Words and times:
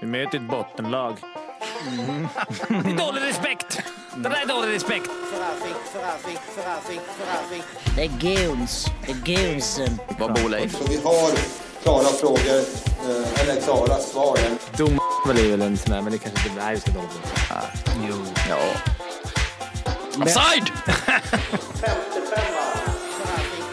Vi 0.00 0.06
möter 0.06 0.38
ett 0.38 0.50
bottenlag. 0.50 1.16
Mm. 1.88 2.28
Det 2.68 2.74
är 2.90 2.96
dålig 3.06 3.22
respekt! 3.22 3.82
Det 4.16 4.28
där 4.28 4.42
är 4.42 4.46
dålig 4.46 4.74
respekt. 4.74 5.10
Det 7.96 8.02
är 8.02 8.08
goons. 8.08 8.86
Det 9.06 9.12
är 9.12 9.36
goonsen. 9.36 9.98
Vad 10.18 10.34
bor 10.34 10.48
Leif? 10.48 10.76
Så 10.78 10.84
vi 10.84 10.96
har 10.96 11.30
klara 11.82 12.04
frågor, 12.04 12.58
eh, 13.08 13.40
eller 13.40 13.60
klara 13.60 13.98
svar. 13.98 14.38
Dom 14.76 14.98
är 15.28 15.50
väl 15.50 15.62
en 15.62 15.76
sån 15.76 15.94
där, 15.94 16.02
men 16.02 16.12
det 16.12 16.18
kanske 16.18 16.48
inte... 16.48 16.64
Nej, 16.64 16.74
vi 16.74 16.80
ska 16.80 16.90
hålla 16.90 17.08
på. 17.08 17.14
Jo. 18.08 18.14
Ja. 18.48 18.58
Offside! 20.22 20.70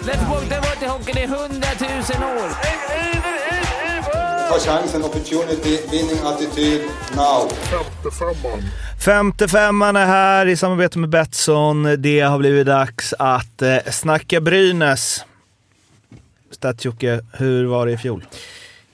Let's 0.02 0.30
go 0.30 0.40
till 0.40 0.50
World 0.50 0.92
Hockey, 0.92 1.20
är 1.22 1.28
hundratusen 1.28 2.24
år. 2.24 2.50
Ta 4.52 4.60
chansen, 4.60 5.04
opportunity, 5.04 5.80
winning 5.92 6.20
attityd, 6.26 6.82
now. 7.16 7.52
Femtefemman 9.06 9.96
är 9.96 10.06
här 10.06 10.46
i 10.46 10.58
samarbete 10.58 11.00
med 11.00 11.10
Betsson. 11.10 11.96
Det 11.98 12.20
har 12.20 12.38
blivit 12.38 12.68
dags 12.68 13.14
att 13.20 13.62
eh, 13.62 13.78
snacka 13.92 14.42
Brynäs. 14.42 15.26
Stats-Jocke, 16.52 17.22
hur 17.34 17.66
var 17.66 17.86
det 17.86 17.92
i 17.92 17.98
fjol? 17.98 18.26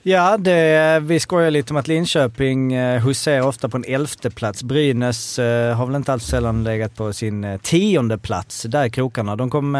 Ja, 0.02 0.36
det, 0.36 1.00
vi 1.02 1.20
skojar 1.20 1.50
lite 1.50 1.72
om 1.72 1.76
att 1.76 1.88
Linköping 1.88 2.72
eh, 2.72 3.00
huserar 3.00 3.42
ofta 3.42 3.68
på 3.68 3.76
en 3.76 3.84
elfte 3.84 4.30
plats. 4.30 4.62
Brynäs 4.62 5.38
eh, 5.38 5.76
har 5.76 5.86
väl 5.86 5.96
inte 5.96 6.12
alls 6.12 6.24
sällan 6.24 6.64
legat 6.64 6.96
på 6.96 7.12
sin 7.12 7.44
eh, 7.44 7.60
tionde 7.60 8.18
plats 8.18 8.62
där 8.62 8.84
i 8.84 8.90
krokarna. 8.90 9.36
De 9.36 9.50
kom, 9.50 9.74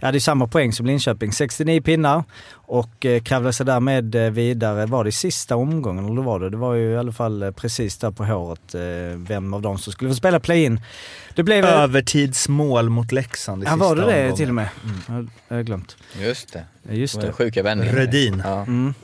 ja 0.00 0.12
det 0.12 0.18
är 0.18 0.20
samma 0.20 0.46
poäng 0.46 0.72
som 0.72 0.86
Linköping, 0.86 1.32
69 1.32 1.80
pinnar 1.80 2.24
och 2.54 3.06
kravlade 3.22 3.52
sig 3.52 3.66
därmed 3.66 4.14
vidare. 4.14 4.86
Var 4.86 5.04
det 5.04 5.08
i 5.08 5.12
sista 5.12 5.56
omgången 5.56 6.04
eller 6.04 6.22
var 6.22 6.40
det? 6.40 6.50
Det 6.50 6.56
var 6.56 6.74
ju 6.74 6.92
i 6.92 6.96
alla 6.96 7.12
fall 7.12 7.52
precis 7.56 7.96
där 7.96 8.10
på 8.10 8.24
håret 8.24 8.74
vem 9.16 9.54
av 9.54 9.62
dem 9.62 9.78
som 9.78 9.92
skulle 9.92 10.10
få 10.10 10.14
spela 10.14 10.40
play-in. 10.40 10.80
Det 11.34 11.42
blev... 11.42 11.64
Övertidsmål 11.64 12.88
mot 12.88 13.12
Leksand 13.12 13.62
i 13.62 13.66
ja, 13.66 13.72
sista 13.72 13.88
var 13.88 13.96
det 13.96 14.02
det 14.02 14.08
omgången. 14.08 14.36
till 14.36 14.48
och 14.48 14.54
med? 14.54 14.68
Jag, 15.08 15.28
jag 15.48 15.56
har 15.56 15.62
glömt. 15.62 15.96
Just 16.20 16.52
det. 16.52 16.64
Just 16.94 17.20
Det 17.20 17.32
sjuka 17.32 17.62
vändningen. 17.62 17.96
Rödin. 17.96 18.42
Ja. 18.44 18.60
Mm. 18.62 18.94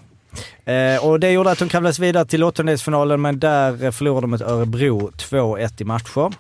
Eh, 0.65 1.07
och 1.07 1.21
det 1.21 1.31
gjorde 1.31 1.51
att 1.51 1.59
de 1.59 1.69
kravlades 1.69 1.99
vidare 1.99 2.25
till 2.25 2.45
åttondelsfinalen 2.45 3.21
men 3.21 3.39
där 3.39 3.91
förlorade 3.91 4.21
de 4.21 4.31
mot 4.31 4.41
Örebro 4.41 5.11
2-1 5.11 5.83
i 5.83 5.85
matcher. 5.85 6.33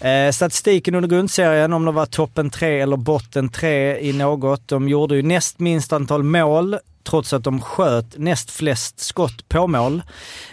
Eh, 0.00 0.30
statistiken 0.32 0.94
under 0.94 1.08
grundserien, 1.08 1.72
om 1.72 1.84
de 1.84 1.94
var 1.94 2.06
toppen 2.06 2.50
tre 2.50 2.80
eller 2.80 2.96
botten 2.96 3.48
tre 3.48 3.98
i 3.98 4.12
något. 4.12 4.68
De 4.68 4.88
gjorde 4.88 5.16
ju 5.16 5.22
näst 5.22 5.58
minst 5.58 5.92
antal 5.92 6.22
mål 6.22 6.78
trots 7.10 7.32
att 7.32 7.44
de 7.44 7.60
sköt 7.60 8.18
näst 8.18 8.50
flest 8.50 9.00
skott 9.00 9.48
på 9.48 9.66
mål. 9.66 10.02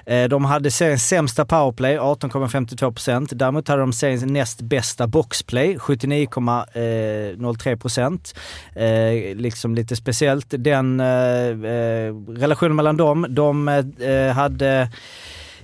Eh, 0.05 0.29
de 0.29 0.45
hade 0.45 0.71
seriens 0.71 1.07
sämsta 1.07 1.45
powerplay, 1.45 1.97
18,52%. 1.97 3.35
Däremot 3.35 3.67
hade 3.67 3.81
de 3.81 3.93
seriens 3.93 4.25
näst 4.25 4.61
bästa 4.61 5.07
boxplay, 5.07 5.77
79,03%. 5.77 8.35
Eh, 8.75 8.83
eh, 8.83 9.35
liksom 9.35 9.75
lite 9.75 9.95
speciellt. 9.95 10.47
Den 10.49 11.01
relationen 12.27 12.75
mellan 12.75 12.97
dem, 12.97 13.25
de 13.29 13.67
hade 14.35 14.89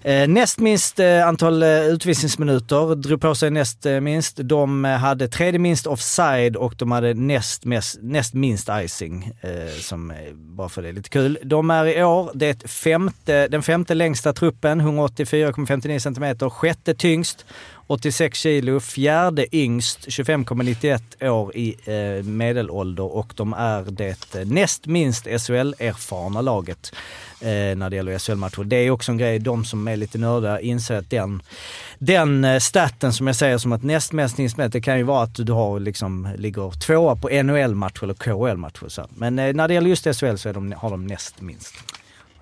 Eh, 0.05 0.27
näst 0.27 0.59
minst 0.59 0.99
eh, 0.99 1.27
antal 1.27 1.63
eh, 1.63 1.69
utvisningsminuter, 1.69 2.95
drog 2.95 3.21
på 3.21 3.35
sig 3.35 3.51
näst 3.51 3.85
minst. 4.01 4.37
De 4.37 4.83
hade 4.83 5.27
tredje 5.27 5.59
minst 5.59 5.87
offside 5.87 6.55
och 6.55 6.75
de 6.77 6.91
hade 6.91 7.13
näst, 7.13 7.65
mest, 7.65 7.97
näst 8.01 8.33
minst 8.33 8.69
icing. 8.71 9.31
Som, 9.79 10.13
bara 10.33 10.69
för 10.69 10.81
det 10.81 10.87
är 10.87 10.93
lite 10.93 11.09
kul. 11.09 11.37
De 11.43 11.69
är 11.69 11.85
i 11.85 12.03
år 12.03 12.31
det 12.33 12.69
femte, 12.69 13.47
den 13.47 13.63
femte 13.63 13.93
längsta 13.93 14.33
truppen, 14.33 14.81
184,59 14.81 15.99
cm. 15.99 16.49
Sjätte 16.49 16.93
tyngst, 16.93 17.45
86 17.87 18.39
kilo. 18.39 18.79
Fjärde 18.79 19.55
yngst, 19.55 20.07
25,91 20.07 21.29
år 21.29 21.55
i 21.55 21.75
eh, 21.85 22.23
medelålder 22.23 23.15
och 23.15 23.33
de 23.35 23.53
är 23.53 23.83
det 23.83 24.45
näst 24.45 24.85
minst 24.85 25.25
SHL-erfarna 25.25 26.41
laget 26.41 26.95
eh, 27.41 27.47
när 27.47 27.89
det 27.89 27.95
gäller 27.95 28.19
SHL-matcher. 28.19 28.63
Det 28.63 28.75
är 28.75 28.89
också 28.89 29.11
en 29.11 29.17
grej, 29.17 29.39
de 29.39 29.65
som 29.65 29.87
är 29.87 29.97
lite 29.97 30.17
nörda 30.17 30.59
inser 30.59 30.95
att 30.95 31.09
den, 31.09 31.41
den 31.99 32.45
eh, 32.45 32.59
staten 32.59 33.13
som 33.13 33.27
jag 33.27 33.35
säger 33.35 33.57
som 33.57 33.71
att 33.71 33.83
näst 33.83 34.11
mest 34.11 34.39
insmätt, 34.39 34.71
det 34.71 34.81
kan 34.81 34.97
ju 34.97 35.03
vara 35.03 35.23
att 35.23 35.35
du 35.35 35.51
har 35.51 35.79
liksom, 35.79 36.29
ligger 36.37 36.71
tvåa 36.71 37.15
på 37.15 37.29
NHL-matcher 37.29 38.03
eller 38.03 38.13
KHL-matcher. 38.13 39.05
Men 39.09 39.39
eh, 39.39 39.53
när 39.53 39.67
det 39.67 39.73
gäller 39.73 39.89
just 39.89 40.03
SHL 40.03 40.35
så 40.35 40.49
är 40.49 40.53
de, 40.53 40.71
har 40.77 40.89
de 40.89 41.07
näst 41.07 41.41
minst. 41.41 41.73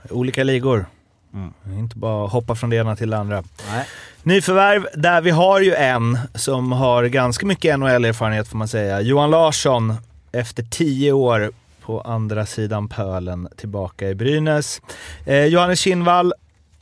Olika 0.09 0.43
ligor. 0.43 0.85
Mm. 1.33 1.79
Inte 1.79 1.97
bara 1.97 2.27
hoppa 2.27 2.55
från 2.55 2.69
det 2.69 2.75
ena 2.75 2.95
till 2.95 3.09
det 3.09 3.17
andra. 3.17 3.43
Nej. 3.69 3.85
Nyförvärv, 4.23 4.87
där 4.93 5.21
vi 5.21 5.29
har 5.29 5.61
ju 5.61 5.73
en 5.73 6.17
som 6.35 6.71
har 6.71 7.03
ganska 7.03 7.45
mycket 7.45 7.79
NHL-erfarenhet 7.79 8.47
får 8.47 8.57
man 8.57 8.67
säga. 8.67 9.01
Johan 9.01 9.31
Larsson, 9.31 9.93
efter 10.31 10.63
tio 10.63 11.11
år 11.11 11.51
på 11.81 12.01
andra 12.01 12.45
sidan 12.45 12.89
pölen 12.89 13.47
tillbaka 13.57 14.09
i 14.09 14.15
Brynäs. 14.15 14.81
Eh, 15.25 15.45
Johannes 15.45 15.79
Kinnvall, 15.79 16.33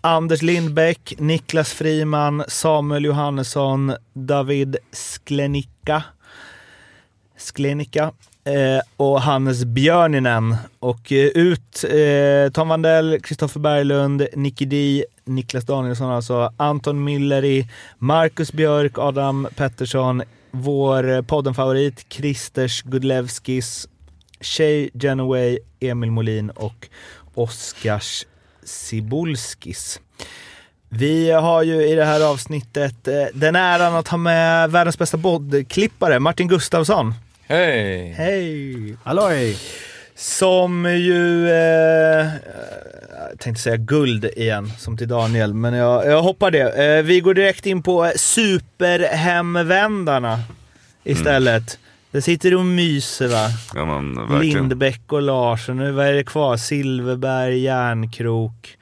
Anders 0.02 0.42
Lindbäck, 0.42 1.14
Niklas 1.18 1.74
Friman, 1.74 2.44
Samuel 2.48 3.06
Johannesson, 3.06 3.94
David 4.14 4.78
Sklenicka. 4.92 6.04
Sklenicka. 7.38 8.12
Eh, 8.44 8.82
och 8.98 9.22
Hannes 9.22 9.66
Björninen. 9.66 10.56
Och 10.80 11.12
eh, 11.12 11.26
ut 11.28 11.84
eh, 11.84 12.52
Tom 12.52 12.68
Vandell, 12.68 13.20
Kristoffer 13.24 13.60
Berglund, 13.60 14.28
Nicky 14.34 14.66
Di, 14.66 15.06
Niklas 15.30 15.66
Danielsson 15.66 16.12
alltså, 16.12 16.54
Anton 16.58 17.04
Milleri, 17.04 17.68
Marcus 17.98 18.52
Björk, 18.52 18.98
Adam 18.98 19.48
Pettersson, 19.56 20.24
vår 20.52 21.10
eh, 21.10 21.22
poddenfavorit 21.22 22.06
Christers 22.10 22.82
Gudlevskis, 22.82 23.88
Shay 24.42 24.90
Genoway, 24.94 25.60
Emil 25.80 26.12
Molin 26.12 26.50
och 26.50 26.88
Oskars 27.34 28.26
Sibulskis. 28.64 30.00
Vi 30.90 31.32
har 31.32 31.64
ju 31.64 31.88
i 31.88 31.96
det 31.96 32.06
här 32.06 32.32
avsnittet 32.32 33.08
eh, 33.08 33.14
den 33.34 33.56
äran 33.56 33.96
att 33.96 34.08
ha 34.08 34.18
med 34.18 34.72
världens 34.72 34.98
bästa 34.98 35.18
poddklippare, 35.18 36.20
Martin 36.20 36.48
Gustafsson. 36.48 37.14
Hej! 37.48 38.14
Hej! 38.18 38.98
Halloj! 39.04 39.58
Som 40.22 40.86
ju, 40.86 41.50
eh, 41.50 42.28
jag 43.30 43.40
tänkte 43.40 43.64
säga 43.64 43.78
guld 43.78 44.26
igen, 44.26 44.72
som 44.78 44.98
till 44.98 45.08
Daniel, 45.08 45.54
men 45.54 45.74
jag, 45.74 46.06
jag 46.06 46.22
hoppar 46.22 46.52
det. 46.52 46.98
Eh, 46.98 47.04
vi 47.04 47.20
går 47.20 47.34
direkt 47.34 47.66
in 47.66 47.84
på 47.84 48.12
superhemvändarna 48.16 50.40
istället. 51.04 51.80
Där 52.12 52.22
sitter 52.22 52.52
du 52.52 52.58
och 52.58 52.66
myser 52.66 53.28
va? 53.28 53.48
Ja, 53.76 53.86
verkligen. 53.86 54.40
Lindbäck 54.40 55.02
och 55.14 55.22
Larsson, 55.22 55.78
nu 55.78 55.92
vad 55.92 56.06
är 56.08 56.14
det 56.14 56.24
kvar? 56.24 56.58
Silverberg, 56.58 57.60
Järnkrok. 57.60 58.78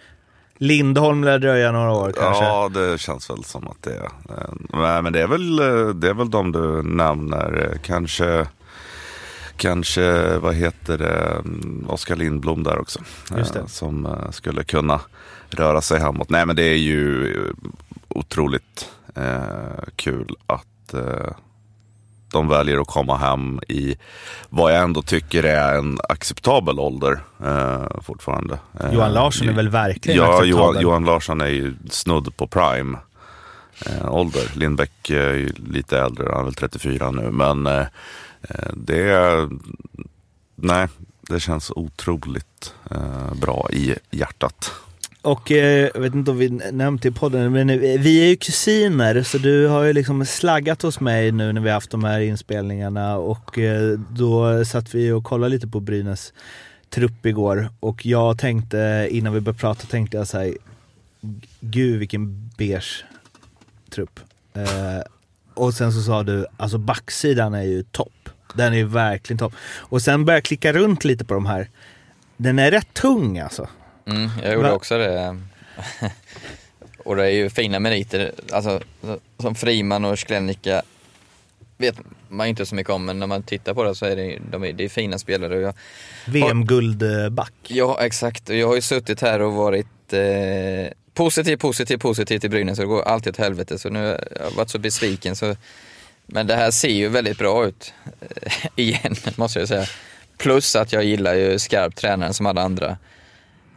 Lindholm 0.58 1.24
lär 1.24 1.40
dröja 1.40 1.72
några 1.72 1.94
år 1.94 2.12
kanske. 2.12 2.44
Ja, 2.44 2.70
det 2.74 2.98
känns 3.00 3.30
väl 3.30 3.44
som 3.44 3.68
att 3.68 3.84
det 3.84 3.92
är. 3.96 4.04
Eh, 4.04 4.10
Nej, 4.74 5.02
men 5.02 5.14
det 5.14 5.22
är 5.22 5.28
väl, 5.28 5.60
eh, 5.60 5.88
det 5.96 6.10
är 6.10 6.14
väl 6.14 6.30
de 6.30 6.52
du 6.52 6.84
nämner. 6.84 7.78
Kanske, 7.84 8.46
kanske 9.58 10.38
vad 10.38 10.56
heter 10.56 10.98
det, 10.98 11.42
mm, 11.46 11.86
Oskar 11.90 12.16
Lindblom 12.16 12.64
där 12.64 12.80
också. 12.80 13.00
Eh, 13.38 13.66
Som 13.66 14.06
eh, 14.06 14.32
skulle 14.32 14.64
kunna 14.64 15.00
röra 15.50 15.82
sig 15.82 16.00
hemåt. 16.00 16.30
Nej, 16.30 16.46
men 16.46 16.56
det 16.56 16.64
är 16.64 16.78
ju 16.78 17.34
eh, 17.36 17.52
otroligt 18.10 18.90
kul 19.96 20.36
att 20.46 20.94
de 22.32 22.48
väljer 22.48 22.78
att 22.82 22.88
komma 22.88 23.18
hem 23.18 23.60
i 23.68 23.98
vad 24.50 24.74
jag 24.74 24.84
ändå 24.84 25.02
tycker 25.02 25.44
är 25.44 25.78
en 25.78 25.98
acceptabel 26.10 26.80
ålder 26.80 27.20
eh, 27.46 28.02
fortfarande. 28.02 28.60
Johan 28.92 29.14
Larsson 29.14 29.50
är 29.50 29.54
väl 29.54 29.70
verkligen 29.70 30.18
Ja, 30.18 30.24
acceptabel. 30.24 30.50
Johan, 30.50 30.82
Johan 30.82 31.06
Larsson 31.06 31.42
är 31.42 31.48
ju 31.48 31.76
snudd 31.90 32.38
på 32.38 32.48
prime 32.48 32.98
eh, 33.86 34.14
ålder. 34.14 34.52
Lindbäck 34.56 35.10
eh, 35.10 35.18
är 35.18 35.52
lite 35.72 36.00
äldre, 36.00 36.30
han 36.32 36.40
är 36.40 36.44
väl 36.44 36.54
34 36.54 37.12
nu. 37.12 37.32
Men 37.32 37.68
eh, 37.68 37.86
eh, 38.42 38.70
det 38.76 39.02
är, 39.02 39.50
nej, 40.56 40.88
det 41.22 41.40
känns 41.40 41.72
otroligt 41.76 42.74
eh, 42.92 43.34
bra 43.34 43.70
i 43.72 43.96
hjärtat. 44.12 44.72
Och 45.22 45.52
eh, 45.52 45.90
jag 45.94 46.02
vet 46.02 46.14
inte 46.14 46.32
om 46.32 46.38
vi 46.38 46.50
nämnt 46.50 47.02
det 47.02 47.10
i 47.10 47.12
podden, 47.12 47.52
men 47.52 47.70
eh, 47.70 47.78
vi 47.78 48.24
är 48.24 48.28
ju 48.28 48.36
kusiner 48.36 49.24
så 49.24 49.38
du 49.38 49.68
har 49.68 49.84
ju 49.84 49.94
liksom 49.94 50.26
slaggat 50.26 50.82
hos 50.82 51.00
mig 51.00 51.32
nu 51.32 51.54
när 51.54 51.62
vi 51.62 51.70
har 51.70 51.74
haft 51.74 51.92
de 51.92 52.04
här 52.04 52.20
inspelningarna 52.20 53.18
och 53.18 53.60
eh, 53.60 54.00
då 54.10 54.66
satt 54.66 54.96
vi 54.96 55.12
och 55.12 55.24
kollade 55.24 55.50
lite 55.50 55.68
på 55.68 55.80
Brynäs 55.80 56.34
trupp 56.90 57.26
igår 57.26 57.70
och 57.80 58.06
jag 58.06 58.38
tänkte, 58.38 59.08
innan 59.12 59.34
vi 59.34 59.40
började 59.40 59.60
prata, 59.60 59.88
tänkte 59.88 60.18
jag 60.18 60.28
såhär, 60.28 60.54
gud 61.60 62.00
vilken 62.00 62.50
beige 62.58 63.06
trupp. 63.98 64.20
Eh, 64.54 65.02
och 65.54 65.74
sen 65.74 65.94
så 65.94 66.02
sa 66.02 66.24
du, 66.24 66.46
alltså 66.58 66.78
backsidan 66.78 67.54
är 67.54 67.64
ju 67.64 67.84
topp. 67.84 68.30
Den 68.54 68.74
är 68.74 68.78
ju 68.78 68.84
verkligen 68.84 69.38
topp. 69.38 69.54
Och 69.78 70.02
sen 70.02 70.26
började 70.26 70.38
jag 70.38 70.44
klicka 70.44 70.74
runt 70.74 71.04
lite 71.04 71.26
på 71.26 71.34
de 71.34 71.46
här. 71.46 71.70
Den 72.38 72.60
är 72.60 72.72
rätt 72.72 72.94
tung 72.94 73.40
alltså. 73.40 73.68
Mm, 74.06 74.30
jag 74.44 74.54
gjorde 74.54 74.70
Va- 74.70 74.76
också 74.76 74.98
det. 74.98 75.38
Och 77.06 77.16
det 77.16 77.24
är 77.24 77.30
ju 77.30 77.50
fina 77.50 77.80
meriter, 77.80 78.32
alltså 78.52 78.82
som 79.40 79.56
Friman 79.56 80.06
och 80.06 80.20
Sklenica 80.20 80.82
vet 81.78 81.96
man 82.30 82.48
inte 82.48 82.66
så 82.66 82.76
mycket 82.76 82.94
om, 82.94 83.06
men 83.06 83.20
när 83.20 83.28
man 83.28 83.44
tittar 83.44 83.74
på 83.74 83.84
det 83.84 83.96
så 83.96 84.06
är 84.06 84.16
det, 84.16 84.40
de 84.52 84.64
är, 84.64 84.74
det 84.74 84.84
är 84.84 84.90
fina 84.90 85.18
spelare. 85.18 85.74
VM-guldback. 86.26 87.54
ja, 87.68 87.98
exakt. 88.02 88.50
Och 88.50 88.56
jag 88.56 88.68
har 88.68 88.76
ju 88.76 88.82
suttit 88.82 89.22
här 89.22 89.42
och 89.42 89.54
varit 89.54 90.14
eh, 90.14 90.92
positiv, 91.18 91.58
positiv, 91.58 91.98
positiv 91.98 92.40
till 92.40 92.50
Brynäs 92.50 92.80
och 92.80 92.86
det 92.86 92.90
går 92.90 93.02
alltid 93.02 93.34
åt 93.34 93.38
helvete. 93.38 93.78
Så 93.78 93.90
nu 93.90 94.00
har 94.00 94.06
jag 94.06 94.52
varit 94.56 94.70
så 94.70 94.80
besviken. 94.80 95.36
Så, 95.36 95.56
men 96.26 96.48
det 96.48 96.56
här 96.56 96.72
ser 96.72 96.90
ju 96.90 97.10
väldigt 97.10 97.38
bra 97.38 97.66
ut, 97.66 97.94
eh, 98.22 98.54
igen, 98.76 99.16
måste 99.36 99.60
jag 99.60 99.68
säga. 99.68 99.86
Plus 100.38 100.76
att 100.76 100.94
jag 100.94 101.04
gillar 101.04 101.34
ju 101.34 101.60
skarp 101.60 101.96
tränaren 101.96 102.34
som 102.34 102.46
alla 102.46 102.62
andra. 102.62 102.98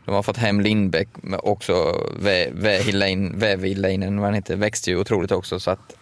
De 0.04 0.14
har 0.14 0.22
fått 0.22 0.36
hem 0.36 0.60
Lindbäck, 0.60 1.08
men 1.14 1.40
också 1.42 2.06
Väviläinen, 2.18 4.16
vad 4.16 4.26
han 4.26 4.34
heter, 4.34 4.56
växte 4.56 4.90
ju 4.90 4.96
otroligt 4.96 5.32
också. 5.32 5.60
Så 5.60 5.70
att, 5.70 5.96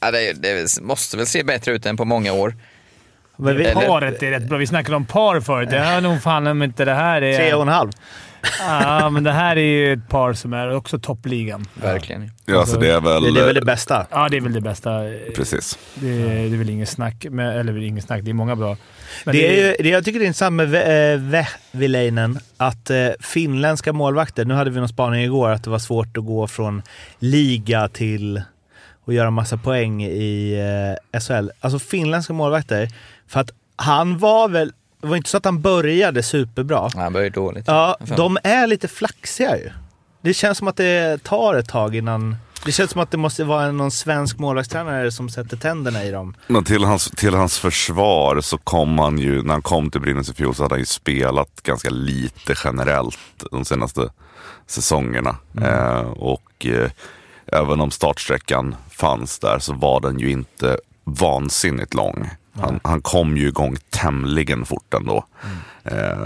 ja, 0.00 0.10
det, 0.10 0.32
det 0.32 0.80
måste 0.82 1.16
väl 1.16 1.26
se 1.26 1.44
bättre 1.44 1.72
ut 1.72 1.86
än 1.86 1.96
på 1.96 2.04
många 2.04 2.32
år. 2.32 2.54
Men 3.36 3.56
vi, 3.56 3.64
Eller- 3.64 3.86
Paret 3.86 4.22
är 4.22 4.30
rätt 4.30 4.48
bra. 4.48 4.58
Vi 4.58 4.66
snackade 4.66 4.96
om 4.96 5.04
par 5.04 5.40
förut. 5.40 5.70
Det 5.70 5.78
här 5.78 5.96
är 5.96 6.00
nog 6.00 6.22
fan 6.22 6.46
om 6.46 6.62
inte 6.62 6.84
det 6.84 6.94
här 6.94 7.22
är... 7.22 7.36
tre 7.36 7.54
och 7.54 7.62
en 7.62 7.68
halv. 7.68 7.90
Ja, 8.60 9.10
men 9.10 9.24
det 9.24 9.32
här 9.32 9.56
är 9.56 9.60
ju 9.60 9.92
ett 9.92 10.08
par 10.08 10.32
som 10.32 10.52
är 10.52 10.74
också 10.76 10.98
toppligan. 10.98 11.64
Verkligen. 11.74 12.30
Ja, 12.46 12.58
alltså 12.60 12.78
det 12.80 12.90
är 12.90 13.00
väl... 13.00 13.22
Det, 13.22 13.32
det 13.32 13.40
är 13.40 13.46
väl 13.46 13.54
det 13.54 13.60
bästa. 13.64 14.06
Ja, 14.10 14.28
det 14.28 14.36
är 14.36 14.40
väl 14.40 14.52
det 14.52 14.60
bästa. 14.60 14.90
Precis. 15.36 15.78
Det, 15.94 16.08
det 16.24 16.54
är 16.54 16.58
väl 16.58 16.70
inget 16.70 16.88
snack. 16.88 17.26
Men, 17.30 17.46
eller 17.58 17.78
inget 17.82 18.04
snack, 18.04 18.20
det 18.24 18.30
är 18.30 18.34
många 18.34 18.56
bra. 18.56 18.76
Men 19.24 19.34
Det 19.34 19.60
är, 19.60 19.66
ju- 19.66 19.76
det 19.82 19.88
jag 19.88 20.04
tycker 20.04 20.18
det 20.18 20.24
är 20.24 20.26
intressant 20.26 20.52
med 20.56 20.68
Ve- 20.70 21.12
eh, 21.12 21.18
Vehviläinen, 21.72 22.38
att 22.56 22.90
eh, 22.90 23.08
finländska 23.20 23.92
målvakter, 23.92 24.44
nu 24.44 24.54
hade 24.54 24.70
vi 24.70 24.78
någon 24.80 24.88
spaning 24.88 25.24
igår 25.24 25.50
att 25.50 25.64
det 25.64 25.70
var 25.70 25.78
svårt 25.78 26.16
att 26.16 26.24
gå 26.24 26.46
från 26.46 26.82
liga 27.18 27.88
till 27.88 28.42
att 29.06 29.14
göra 29.14 29.30
massa 29.30 29.56
poäng 29.56 30.02
i 30.04 30.54
eh, 31.12 31.20
SHL. 31.20 31.50
Alltså 31.60 31.78
finländska 31.78 32.32
målvakter, 32.32 32.88
för 33.28 33.40
att 33.40 33.50
han 33.76 34.18
var 34.18 34.48
väl, 34.48 34.72
det 35.06 35.10
var 35.10 35.16
inte 35.16 35.30
så 35.30 35.36
att 35.36 35.44
han 35.44 35.60
började 35.60 36.22
superbra. 36.22 36.90
Han 36.94 37.12
börjar 37.12 37.30
dåligt. 37.30 37.64
Ja, 37.66 37.96
de 38.16 38.38
är 38.44 38.66
lite 38.66 38.88
flaxiga 38.88 39.56
ju. 39.56 39.70
Det 40.20 40.34
känns 40.34 40.58
som 40.58 40.68
att 40.68 40.76
det 40.76 41.22
tar 41.22 41.54
ett 41.54 41.68
tag 41.68 41.96
innan... 41.96 42.36
Det 42.64 42.72
känns 42.72 42.90
som 42.90 43.00
att 43.00 43.10
det 43.10 43.16
måste 43.16 43.44
vara 43.44 43.72
någon 43.72 43.90
svensk 43.90 44.38
målvaktstränare 44.38 45.12
som 45.12 45.28
sätter 45.28 45.56
tänderna 45.56 46.04
i 46.04 46.10
dem. 46.10 46.34
Men 46.46 46.64
till 46.64 46.84
hans, 46.84 47.10
till 47.10 47.34
hans 47.34 47.58
försvar 47.58 48.40
så 48.40 48.58
kom 48.58 48.98
han 48.98 49.18
ju, 49.18 49.42
när 49.42 49.52
han 49.52 49.62
kom 49.62 49.90
till 49.90 50.00
Brynäs 50.00 50.28
i 50.28 50.34
fjol 50.34 50.54
så 50.54 50.62
hade 50.62 50.74
han 50.74 50.80
ju 50.80 50.86
spelat 50.86 51.62
ganska 51.62 51.90
lite 51.90 52.54
generellt 52.64 53.18
de 53.50 53.64
senaste 53.64 54.08
säsongerna. 54.66 55.36
Eh, 55.62 56.10
och 56.10 56.66
eh, 56.66 56.90
även 57.46 57.80
om 57.80 57.90
startsträckan 57.90 58.76
fanns 58.90 59.38
där 59.38 59.58
så 59.58 59.72
var 59.72 60.00
den 60.00 60.18
ju 60.18 60.30
inte 60.30 60.78
vansinnigt 61.04 61.94
lång. 61.94 62.30
Han, 62.60 62.80
han 62.84 63.00
kom 63.02 63.36
ju 63.36 63.48
igång 63.48 63.76
tämligen 63.90 64.64
fort 64.64 64.94
ändå, 64.94 65.24
eh, 65.84 66.16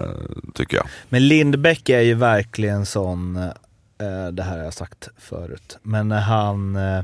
tycker 0.54 0.76
jag. 0.76 0.86
Men 1.08 1.28
Lindbäck 1.28 1.88
är 1.88 2.00
ju 2.00 2.14
verkligen 2.14 2.86
sån, 2.86 3.36
eh, 3.36 4.26
det 4.32 4.42
här 4.42 4.56
har 4.58 4.64
jag 4.64 4.74
sagt 4.74 5.08
förut, 5.18 5.78
men 5.82 6.08
när 6.08 6.20
han, 6.20 6.76
eh, 6.76 7.02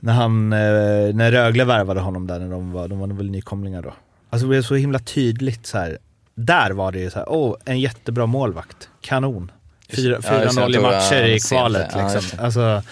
när 0.00 0.12
han, 0.12 0.52
eh, 0.52 1.14
när 1.14 1.32
Rögle 1.32 1.64
värvade 1.64 2.00
honom 2.00 2.26
där 2.26 2.38
när 2.38 2.50
de 2.50 2.72
var, 2.72 2.88
de 2.88 2.98
var 2.98 3.06
väl 3.06 3.30
nykomlingar 3.30 3.82
då. 3.82 3.94
Alltså 4.30 4.46
det 4.46 4.48
blev 4.48 4.62
så 4.62 4.74
himla 4.74 4.98
tydligt 4.98 5.66
så 5.66 5.78
här. 5.78 5.98
Där 6.34 6.70
var 6.70 6.92
det 6.92 6.98
ju 6.98 7.10
så 7.10 7.18
här, 7.18 7.28
åh, 7.28 7.56
en 7.64 7.80
jättebra 7.80 8.26
målvakt. 8.26 8.88
Kanon. 9.00 9.50
Fyra- 9.88 10.20
Ja, 10.24 10.42
just 10.42 10.56
det, 10.56 10.62
4-0 10.62 10.74
i 10.76 10.80
matcher 10.80 11.22
i 11.24 11.40
kvalet. 11.40 11.90
Ja, 11.94 12.12
liksom. 12.14 12.38
Alltså, 12.44 12.82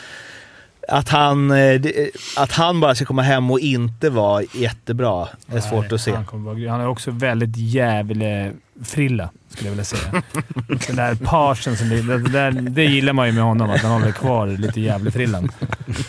att 0.92 1.08
han, 1.08 1.50
eh, 1.50 1.80
det- 1.80 2.10
att 2.36 2.52
han 2.52 2.80
bara 2.80 2.94
ska 2.94 3.04
komma 3.04 3.22
hem 3.22 3.50
och 3.50 3.60
inte 3.60 4.10
vara 4.10 4.42
jättebra 4.54 5.28
är 5.52 5.60
svårt 5.60 5.84
Nej, 5.84 5.94
att 5.94 6.00
se. 6.00 6.12
Han, 6.30 6.44
vara 6.44 6.70
han 6.70 6.80
är 6.80 6.88
också 6.88 7.10
väldigt 7.10 7.56
jävla 7.56 8.50
frilla, 8.84 9.30
skulle 9.48 9.68
jag 9.68 9.72
vilja 9.72 9.84
säga. 9.84 10.22
Den 10.86 10.96
där 10.96 11.14
parsen, 11.14 11.76
som 11.76 11.88
det, 11.88 12.02
det, 12.02 12.18
där, 12.30 12.50
det 12.52 12.84
gillar 12.84 13.12
man 13.12 13.26
ju 13.26 13.32
med 13.32 13.44
honom, 13.44 13.70
att 13.70 13.80
han 13.82 13.90
håller 13.92 14.12
kvar 14.12 14.46
lite 14.46 14.80
jävla-frillan. 14.80 15.48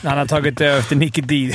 Han 0.04 0.18
har 0.18 0.26
tagit 0.26 0.62
över 0.62 0.80
efter 0.80 0.96
Nicky 0.96 1.22
D. 1.22 1.52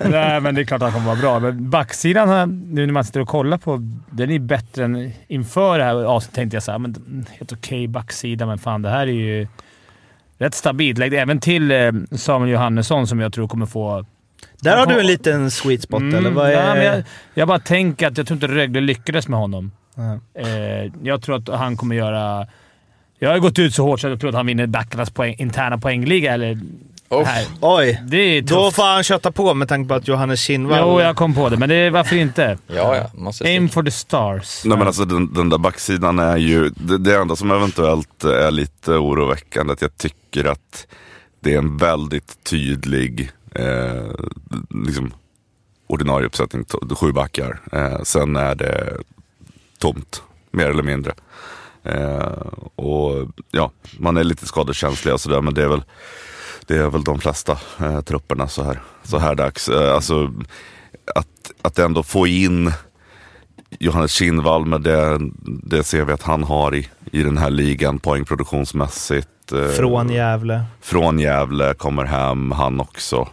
Nej, 0.10 0.40
men 0.40 0.54
det 0.54 0.60
är 0.60 0.64
klart 0.64 0.82
att 0.82 0.92
han 0.92 0.92
kommer 0.92 1.06
vara 1.06 1.40
bra. 1.40 1.40
Men 1.40 1.70
backsidan, 1.70 2.28
har- 2.28 2.46
nu 2.46 2.86
när 2.86 2.92
man 2.92 3.04
sitter 3.04 3.20
och 3.20 3.28
kollar 3.28 3.58
på, 3.58 3.78
den 4.10 4.30
är 4.30 4.38
bättre 4.38 4.84
än 4.84 5.12
inför 5.28 5.78
det 5.78 5.84
här 5.84 5.94
avsnittet. 6.04 6.34
tänkte 6.34 6.56
jag 6.56 6.62
såhär, 6.62 6.78
men 6.78 6.94
mm, 7.06 7.24
helt 7.38 7.52
okej 7.52 7.88
backsida, 7.88 8.46
men 8.46 8.58
fan 8.58 8.82
det 8.82 8.90
här 8.90 9.00
är 9.06 9.12
ju 9.12 9.46
rätt 10.40 10.54
stabilt. 10.54 10.98
Lägg 10.98 11.14
även 11.14 11.40
till 11.40 11.70
eh, 11.70 11.92
Samuel 12.12 12.50
Johannesson 12.50 13.06
som 13.06 13.20
jag 13.20 13.32
tror 13.32 13.48
kommer 13.48 13.66
få 13.66 14.04
Där 14.60 14.76
har 14.76 14.86
du 14.86 15.00
en 15.00 15.06
liten 15.06 15.50
sweet 15.50 15.82
spot, 15.82 16.00
Mm, 16.00 16.14
eller 16.14 16.30
vad 16.30 16.46
nej, 16.46 16.54
är... 16.56 16.74
men 16.74 16.84
jag, 16.84 17.04
jag 17.34 17.48
bara 17.48 17.58
tänker 17.58 18.06
att 18.06 18.18
jag 18.18 18.26
tror 18.26 18.36
inte 18.36 18.46
Rögle 18.48 18.80
lyckades 18.80 19.28
med 19.28 19.38
honom. 19.38 19.72
Ja. 19.94 20.20
Eh, 20.42 20.92
jag 21.02 21.22
tror 21.22 21.36
att 21.36 21.48
han 21.48 21.76
kommer 21.76 21.96
göra... 21.96 22.46
Jag 23.18 23.30
har 23.30 23.38
gått 23.38 23.58
ut 23.58 23.74
så 23.74 23.84
hårt 23.84 24.00
så 24.00 24.08
jag 24.08 24.20
tror 24.20 24.28
att 24.28 24.36
han 24.36 24.46
vinner 24.46 24.66
backarnas 24.66 25.10
poäng, 25.10 25.34
interna 25.38 25.78
poängliga. 25.78 26.32
Eller 26.34 26.60
Här. 27.10 27.46
Oj, 27.60 28.02
Det 28.06 28.16
är 28.16 28.42
då 28.42 28.70
får 28.70 28.82
han 28.82 29.02
köta 29.04 29.32
på 29.32 29.54
med 29.54 29.68
tanke 29.68 29.88
på 29.88 29.94
att 29.94 30.08
Johannes 30.08 30.40
Kinnvall... 30.40 30.78
Jo, 30.80 31.00
jag 31.00 31.16
kom 31.16 31.34
på 31.34 31.48
det, 31.48 31.56
men 31.56 31.68
det, 31.68 31.74
är- 31.74 31.90
varför 31.90 32.16
inte? 32.16 32.58
Ja, 32.66 32.96
ja. 32.96 33.10
Måste 33.14 33.44
Aim 33.44 33.68
for 33.68 33.82
the 33.82 33.90
stars. 33.90 34.62
Nej 34.64 34.78
men 34.78 34.86
alltså 34.86 35.04
den, 35.04 35.34
den 35.34 35.48
där 35.48 35.58
backsidan 35.58 36.18
är 36.18 36.36
ju, 36.36 36.68
det, 36.68 36.98
det 36.98 37.16
enda 37.16 37.36
som 37.36 37.50
eventuellt 37.50 38.24
är 38.24 38.50
lite 38.50 38.90
oroväckande 38.92 39.72
att 39.72 39.82
jag 39.82 39.96
tycker 39.96 40.44
att 40.44 40.86
det 41.40 41.54
är 41.54 41.58
en 41.58 41.76
väldigt 41.76 42.44
tydlig 42.44 43.30
eh, 43.54 44.10
liksom, 44.86 45.12
ordinarie 45.86 46.26
uppsättning, 46.26 46.64
sju 46.96 47.12
backar. 47.12 47.60
Eh, 47.72 48.02
sen 48.02 48.36
är 48.36 48.54
det 48.54 48.96
tomt, 49.78 50.22
mer 50.50 50.66
eller 50.70 50.82
mindre. 50.82 51.12
Eh, 51.84 52.46
och 52.76 53.28
ja, 53.50 53.70
man 53.98 54.16
är 54.16 54.24
lite 54.24 54.46
skadekänslig 54.46 55.14
och 55.14 55.20
sådär 55.20 55.40
men 55.40 55.54
det 55.54 55.62
är 55.62 55.68
väl 55.68 55.82
det 56.66 56.76
är 56.76 56.90
väl 56.90 57.04
de 57.04 57.18
flesta 57.18 57.58
eh, 57.80 58.00
trupperna 58.00 58.48
så 58.48 58.62
här, 58.62 58.80
så 59.04 59.18
här 59.18 59.34
dags. 59.34 59.68
Eh, 59.68 59.94
alltså 59.94 60.32
att, 61.14 61.50
att 61.62 61.78
ändå 61.78 62.02
få 62.02 62.26
in 62.26 62.72
Johannes 63.78 64.12
Kinnvall 64.12 64.66
med 64.66 64.80
det, 64.80 65.18
det 65.64 65.82
ser 65.82 66.04
vi 66.04 66.12
att 66.12 66.22
han 66.22 66.44
har 66.44 66.74
i, 66.74 66.88
i 67.12 67.22
den 67.22 67.38
här 67.38 67.50
ligan 67.50 67.98
poängproduktionsmässigt. 67.98 69.52
Eh, 69.52 69.68
Från 69.68 70.08
Gävle. 70.08 70.64
från 70.80 71.18
Gävle 71.18 71.74
kommer 71.74 72.04
hem, 72.04 72.52
han 72.52 72.80
också. 72.80 73.28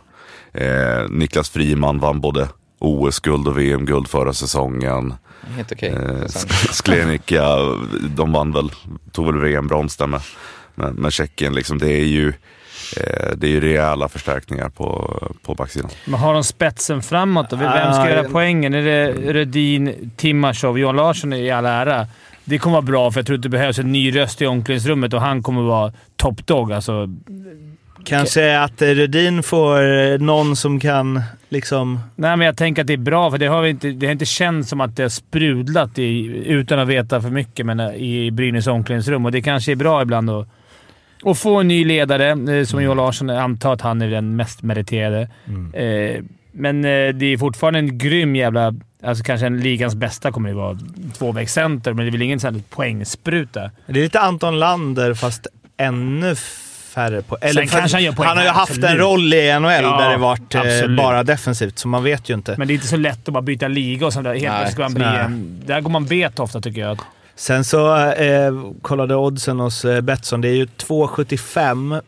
Eh, 0.54 1.10
Niklas 1.10 1.50
Friman 1.50 2.00
vann 2.00 2.22
både 2.22 2.48
OS-guld 2.80 3.48
och 3.48 3.58
VM-guld 3.60 4.08
förra 4.08 4.34
säsongen. 4.34 5.14
Helt 5.56 5.72
okej. 5.72 5.90
Eh, 5.90 6.26
Sen- 6.28 6.50
Sk- 6.50 6.72
Sklenica, 6.74 7.46
de 8.16 8.32
vann 8.32 8.52
väl, 8.52 8.72
tog 9.12 9.26
väl 9.26 9.38
VM-brons 9.42 9.98
där 9.98 10.08
med, 10.08 10.22
med, 10.76 10.96
med 10.96 11.14
Tjeckien. 11.14 11.54
Liksom. 11.56 11.78
Det 11.78 11.94
är 11.94 12.06
ju 12.06 12.28
eh, 12.28 12.34
det 13.36 13.48
är 13.48 13.52
ju 13.52 13.60
rejäla 13.60 14.08
förstärkningar 14.10 14.70
på, 14.70 15.20
på 15.46 15.56
backsidan. 15.56 15.90
Men 16.06 16.20
har 16.20 16.34
de 16.34 16.44
spetsen 16.44 17.02
framåt 17.02 17.50
då? 17.50 17.56
Vem 17.56 17.94
ska 17.94 18.02
Ah, 18.02 18.10
göra 18.10 18.30
poängen? 18.32 18.74
Är 18.74 18.82
det 18.82 19.34
Rödin, 19.34 20.12
Timashov, 20.18 20.80
Johan 20.80 20.96
Larsson 20.96 21.34
i 21.34 21.52
all 21.52 21.66
ära. 21.66 22.08
Det 22.44 22.58
kommer 22.58 22.74
vara 22.74 22.82
bra, 22.82 23.12
för 23.12 23.20
jag 23.20 23.26
tror 23.26 23.36
att 23.36 23.42
det 23.42 23.50
behövs 23.50 23.80
en 23.80 23.92
ny 23.92 24.16
röst 24.16 24.42
i 24.42 24.46
omklädningsrummet 24.46 25.14
och 25.14 25.22
han 25.22 25.44
kommer 25.44 25.62
vara 25.62 25.94
top 26.16 26.48
dog. 26.48 26.74
Alltså, 26.74 27.08
Kanske 28.04 28.60
att 28.60 28.82
eh, 28.82 28.88
Rödin 28.88 29.44
får 29.44 29.98
eh, 29.98 30.20
någon 30.20 30.56
som 30.56 30.80
kan 30.80 31.22
liksom... 31.50 32.00
Nej, 32.16 32.38
men 32.38 32.46
jag 32.46 32.58
tänker 32.58 32.82
att 32.82 32.88
det 32.88 32.94
är 32.94 32.98
bra, 32.98 33.32
för 33.32 33.38
det 33.38 33.48
har, 33.48 33.62
vi 33.62 33.70
inte, 33.70 33.92
det 33.92 34.06
har 34.06 34.12
inte 34.12 34.26
känts 34.26 34.70
som 34.70 34.82
att 34.82 34.96
det 34.96 35.04
har 35.04 35.10
sprudlat 35.10 36.00
i, 36.00 36.26
utan 36.46 36.80
att 36.80 36.88
veta 36.88 37.22
för 37.22 37.30
mycket 37.30 37.66
men, 37.66 37.80
eh, 37.80 37.96
i 37.96 38.32
Brynäs 38.32 38.68
omklädningsrum. 38.68 39.26
Och 39.26 39.32
det 39.32 39.42
kanske 39.42 39.72
är 39.72 39.76
bra 39.76 40.02
ibland 40.02 40.30
att, 40.30 40.48
att 41.26 41.38
få 41.38 41.56
en 41.60 41.68
ny 41.68 41.86
ledare, 41.86 42.58
eh, 42.60 42.66
som 42.66 42.84
Johan 42.84 42.98
Larsson. 42.98 43.30
Jag 43.30 43.38
antar 43.38 43.74
att 43.74 43.82
han 43.82 44.02
är 44.02 44.08
den 44.10 44.36
mest 44.36 44.62
meriterade. 44.64 45.22
Eh, 45.74 46.24
men 46.52 46.86
eh, 46.86 47.14
det 47.14 47.26
är 47.26 47.38
fortfarande 47.38 47.80
en 47.80 47.98
grym 47.98 48.36
jävla... 48.36 48.74
Alltså 49.04 49.24
kanske 49.24 49.48
en 49.48 49.60
ligans 49.60 49.96
bästa 49.96 50.32
kommer 50.32 50.50
det 50.50 50.56
vara. 50.56 50.78
Tvåvägscenter, 51.18 51.94
men 51.94 52.06
det 52.06 52.10
är 52.10 52.12
väl 52.12 52.22
ingen 52.22 52.40
sån 52.40 52.54
här 52.56 52.62
poängspruta. 52.70 53.72
Det 53.86 54.00
är 54.00 54.04
lite 54.04 54.20
Anton 54.20 54.60
Lander 54.60 55.14
fast 55.14 55.48
ännu 55.78 56.36
färre 56.98 57.22
på... 57.22 57.38
Eller 57.42 57.62
Sen 57.62 57.68
kanske 57.80 57.98
han 57.98 58.04
gör 58.04 58.12
poäng, 58.12 58.28
Han 58.28 58.38
har 58.38 58.44
ju 58.44 58.50
haft 58.50 58.78
en 58.78 58.84
absolut. 58.84 59.02
roll 59.02 59.34
i 59.34 59.60
NHL 59.60 59.72
Ja, 59.84 60.02
där 60.02 60.10
det 60.10 60.18
varit 60.18 60.56
absolut. 60.56 60.98
bara 60.98 61.24
defensivt, 61.24 61.80
så 61.80 61.88
man 61.88 62.04
vet 62.04 62.30
ju 62.30 62.34
inte. 62.34 62.56
Men 62.58 62.68
det 62.68 62.74
är 62.74 62.76
inte 62.76 62.88
så 62.88 62.98
lätt 62.98 63.28
att 63.28 63.34
bara 63.34 63.42
byta 63.42 63.68
liga 63.68 64.06
och 64.06 64.14
sånt 64.14 64.24
där. 64.24 64.34
Helt 64.34 64.46
plötsligt 64.46 64.74
ska 64.74 64.82
man 64.82 64.94
bli 64.94 65.04
en... 65.06 65.62
Där 65.66 65.82
går 65.82 65.90
man 65.90 66.06
bet 66.06 66.40
ofta 66.40 66.62
tycker 66.62 66.82
jag. 66.82 67.00
Sen 67.38 67.64
så 67.64 67.96
eh, 68.06 68.54
kollade 68.82 69.16
oddsen 69.16 69.60
hos 69.60 69.86
eh, 69.86 70.02
Betsson. 70.02 70.42
Det 70.42 70.48
är 70.50 70.54
ju 70.56 70.66
2,75 70.66 72.02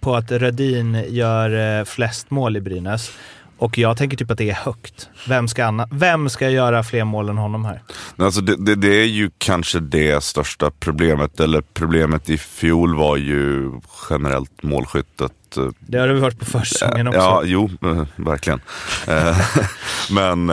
på 0.00 0.16
att 0.16 0.30
Rödin 0.32 1.04
gör 1.08 1.78
eh, 1.80 1.84
flest 1.84 2.30
mål 2.30 2.56
i 2.56 2.60
Brynäs. 2.60 3.10
Och 3.58 3.78
jag 3.78 3.96
tänker 3.96 4.16
typ 4.16 4.30
att 4.30 4.38
det 4.38 4.50
är 4.50 4.54
högt. 4.54 5.08
Vem 5.28 5.48
ska, 5.48 5.64
anna, 5.64 5.88
vem 5.92 6.28
ska 6.28 6.50
göra 6.50 6.82
fler 6.82 7.04
mål 7.04 7.28
än 7.28 7.38
honom 7.38 7.64
här? 7.64 7.82
Alltså 8.16 8.40
det, 8.40 8.56
det, 8.56 8.74
det 8.74 8.88
är 9.02 9.04
ju 9.06 9.30
kanske 9.38 9.80
det 9.80 10.24
största 10.24 10.70
problemet. 10.70 11.40
Eller 11.40 11.60
problemet 11.74 12.30
i 12.30 12.38
fjol 12.38 12.94
var 12.96 13.16
ju 13.16 13.72
generellt 14.10 14.62
målskyttet. 14.62 15.56
eh, 15.56 15.64
Det 15.78 15.98
har 15.98 16.08
du 16.08 16.20
hört 16.20 16.38
på 16.38 16.44
försäsongen 16.44 17.06
också. 17.08 17.20
Ja, 17.20 17.42
jo, 17.44 17.70
verkligen. 18.16 18.60
Men, 20.10 20.46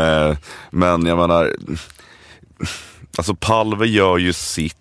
men 0.72 1.06
jag 1.06 1.18
menar, 1.18 1.52
alltså 3.18 3.36
Palve 3.36 3.86
gör 3.88 4.18
ju 4.18 4.34
sitt 4.34 4.76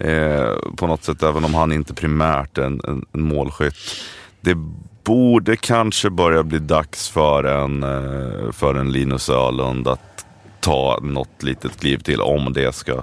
eh, 0.00 0.54
på 0.76 0.86
något 0.86 1.04
sätt, 1.04 1.22
även 1.22 1.44
om 1.44 1.54
han 1.54 1.72
inte 1.72 1.94
primärt 1.94 2.58
är 2.58 2.62
en, 2.62 2.80
en, 2.88 3.04
en 3.12 3.22
målskytt. 3.22 3.74
Det 4.40 4.54
borde 5.04 5.56
kanske 5.56 6.10
börja 6.10 6.42
bli 6.42 6.58
dags 6.58 7.08
för 7.08 7.44
en, 7.44 7.82
eh, 7.82 8.52
för 8.52 8.74
en 8.74 8.92
Linus 8.92 9.28
Ölund 9.28 9.88
att 9.88 10.26
ta 10.60 10.98
något 11.02 11.42
litet 11.42 11.80
kliv 11.80 11.98
till 11.98 12.20
om 12.20 12.52
det 12.52 12.74
ska, 12.74 13.02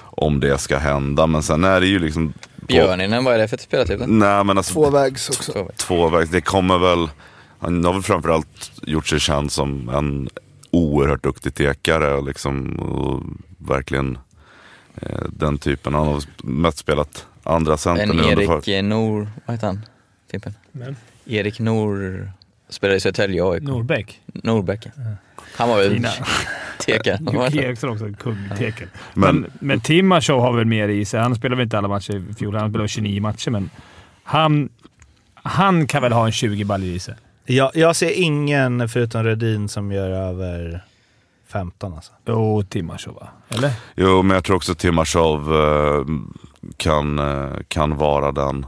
om 0.00 0.40
det 0.40 0.58
ska 0.58 0.78
hända. 0.78 1.26
Men 1.26 1.42
sen 1.42 1.64
är 1.64 1.80
det 1.80 1.86
ju 1.86 1.98
liksom... 1.98 2.32
Björninen, 2.56 3.24
vad 3.24 3.34
är 3.34 3.38
det 3.38 3.48
för 3.48 3.56
spelartyp? 3.56 4.00
Nej, 4.06 4.44
men 4.44 4.58
alltså, 4.58 4.74
Tvåvägs 4.74 5.28
också. 5.28 5.52
Tvåvägs. 5.52 5.84
tvåvägs. 5.84 6.30
Det 6.30 6.40
kommer 6.40 6.78
väl, 6.78 7.08
han 7.58 7.84
har 7.84 7.92
väl 7.92 8.02
framförallt 8.02 8.72
gjort 8.82 9.06
sig 9.06 9.20
känd 9.20 9.52
som 9.52 9.88
en 9.88 10.28
oerhört 10.72 11.22
duktig 11.22 11.54
tekare 11.54 12.20
liksom, 12.22 12.76
och 12.78 13.22
verkligen 13.58 14.18
eh, 14.96 15.18
den 15.32 15.58
typen. 15.58 15.94
Han 15.94 16.06
har 16.06 16.22
mest 16.44 16.78
spelat 16.78 17.26
andra 17.42 17.76
center 17.76 18.02
En 18.02 18.08
nu 18.16 18.22
under 18.22 18.32
Erik 18.42 18.64
för... 18.64 18.72
eh, 18.72 18.82
Nor, 18.82 19.28
vad 19.46 19.56
heter 19.56 19.66
han? 19.66 19.80
Fimpen? 20.30 20.54
Men, 20.72 20.96
Erik 21.26 21.60
Nor 21.60 22.30
spelar 22.68 22.94
i 22.94 23.00
Södertälje 23.00 23.44
AIK. 23.44 23.62
Norbeck. 23.62 24.20
Norbeck. 24.26 24.86
Han 25.56 25.68
var 25.68 25.76
väl 25.78 26.06
teka. 26.78 27.18
Jocke 27.32 27.58
Eriksson 27.62 27.90
också, 27.90 28.12
kungteken. 28.18 28.88
Men- 29.14 29.36
Men, 29.40 29.50
men 29.60 29.80
Timashov 29.80 30.40
har 30.40 30.52
väl 30.56 30.64
mer 30.66 30.88
i 30.88 31.04
sig. 31.04 31.20
Han 31.20 31.34
spelade 31.34 31.56
väl 31.56 31.62
inte 31.64 31.78
alla 31.78 31.88
matcher 31.88 32.30
i 32.30 32.34
fjol. 32.34 32.54
Han 32.56 32.70
spelade 32.70 32.88
29 32.88 33.20
matcher, 33.22 33.50
men 33.50 33.70
han, 34.24 34.68
han 35.34 35.86
kan 35.86 36.02
väl 36.02 36.12
ha 36.12 36.26
en 36.26 36.32
20 36.32 36.64
baller 36.64 36.86
i 36.86 36.98
sig. 36.98 37.14
Jag, 37.44 37.70
jag 37.74 37.96
ser 37.96 38.10
ingen 38.10 38.88
förutom 38.88 39.24
Rödin 39.24 39.68
som 39.68 39.92
gör 39.92 40.10
över 40.10 40.84
15 41.48 41.94
alltså. 41.94 42.12
Jo, 42.26 42.62
Timashov 42.62 43.14
va? 43.14 43.28
Eller? 43.48 43.72
Jo, 43.96 44.22
men 44.22 44.34
jag 44.34 44.44
tror 44.44 44.56
också 44.56 44.74
Timashov 44.74 45.54
eh, 45.54 46.04
kan, 46.76 47.18
eh, 47.18 47.52
kan 47.68 47.96
vara 47.96 48.32
den. 48.32 48.66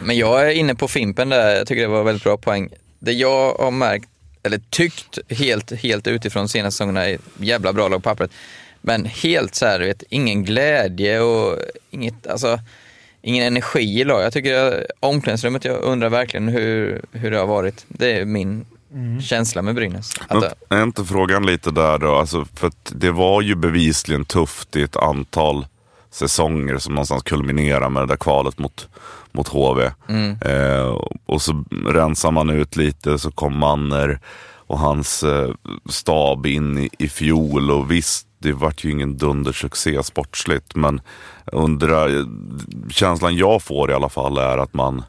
Men 0.00 0.16
jag 0.16 0.46
är 0.46 0.50
inne 0.54 0.74
på 0.74 0.88
Fimpen 0.88 1.28
där, 1.28 1.56
jag 1.56 1.66
tycker 1.66 1.82
det 1.82 1.88
var 1.88 2.04
väldigt 2.04 2.24
bra 2.24 2.36
poäng. 2.36 2.68
Det 2.98 3.12
jag 3.12 3.54
har 3.54 3.70
märkt, 3.70 4.08
eller 4.42 4.60
tyckt 4.70 5.18
helt, 5.28 5.72
helt 5.72 6.06
utifrån 6.06 6.48
senaste 6.48 6.76
säsongerna 6.76 7.06
är 7.06 7.18
jävla 7.38 7.72
bra 7.72 7.88
lag 7.88 8.02
på 8.02 8.08
pappret. 8.08 8.30
Men 8.80 9.04
helt 9.04 9.54
så 9.54 9.66
här, 9.66 9.78
du 9.78 9.86
vet, 9.86 10.02
ingen 10.08 10.44
glädje 10.44 11.20
och 11.20 11.58
inget, 11.90 12.26
alltså, 12.26 12.58
ingen 13.22 13.46
energi 13.46 14.00
i 14.00 14.04
lag. 14.04 14.22
Jag 14.22 14.32
tycker 14.32 14.52
jag, 14.52 14.74
omklädningsrummet, 15.00 15.64
jag 15.64 15.82
undrar 15.82 16.08
verkligen 16.08 16.48
hur, 16.48 17.02
hur 17.12 17.30
det 17.30 17.38
har 17.38 17.46
varit. 17.46 17.84
Det 17.88 18.18
är 18.18 18.24
min 18.24 18.64
känsla 19.22 19.62
med 19.62 19.74
Brynäs. 19.74 20.10
Att, 20.28 20.54
Men 20.68 20.78
är 20.78 20.82
inte 20.82 21.04
frågan 21.04 21.46
lite 21.46 21.70
där 21.70 21.98
då? 21.98 22.14
Alltså, 22.14 22.46
för 22.54 22.66
att 22.66 22.92
det 22.94 23.10
var 23.10 23.42
ju 23.42 23.54
bevisligen 23.54 24.24
tufft 24.24 24.76
i 24.76 24.82
ett 24.82 24.96
antal 24.96 25.66
säsonger 26.10 26.78
som 26.78 26.94
någonstans 26.94 27.22
kulminerar 27.22 27.88
med 27.88 28.02
det 28.02 28.06
där 28.06 28.16
kvalet 28.16 28.58
mot, 28.58 28.88
mot 29.32 29.48
HV. 29.48 29.90
mm, 30.08 30.38
Eh, 30.44 30.96
och 31.26 31.42
så 31.42 31.64
rensar 31.88 32.30
man 32.30 32.50
ut 32.50 32.76
lite 32.76 33.18
så 33.18 33.30
kom 33.30 33.58
Manner 33.58 34.20
och 34.70 34.78
hans 34.78 35.22
eh, 35.22 35.50
stab 35.90 36.46
in 36.46 36.78
i, 36.78 36.90
i 36.98 37.08
fjol 37.08 37.70
och 37.70 37.90
visst, 37.90 38.26
det 38.40 38.52
vart 38.52 38.84
ju 38.84 38.90
ingen 38.90 39.16
dundersuccé 39.16 40.02
sportsligt 40.02 40.74
men 40.74 41.00
undrar, 41.52 42.26
känslan 42.90 43.36
jag 43.36 43.62
får 43.62 43.90
i 43.90 43.94
alla 43.94 44.08
fall 44.08 44.38
är 44.38 44.58
att 44.58 44.74
man 44.74 45.02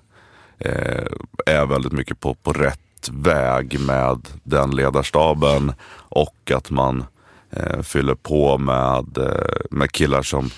eh, 0.60 1.06
är 1.46 1.66
väldigt 1.66 1.92
mycket 1.92 2.20
på, 2.20 2.34
på 2.34 2.54
rätt 2.54 3.10
väg 3.12 3.80
med 3.80 4.28
den 4.44 4.72
ledarstaben 4.72 5.74
och 5.94 6.52
att 6.56 6.70
man 6.70 7.04
eh, 7.50 7.82
fyller 7.82 8.16
på 8.16 8.58
med, 8.58 9.18
eh, 9.18 9.62
med 9.72 9.92
killar 9.92 10.22
som, 10.22 10.50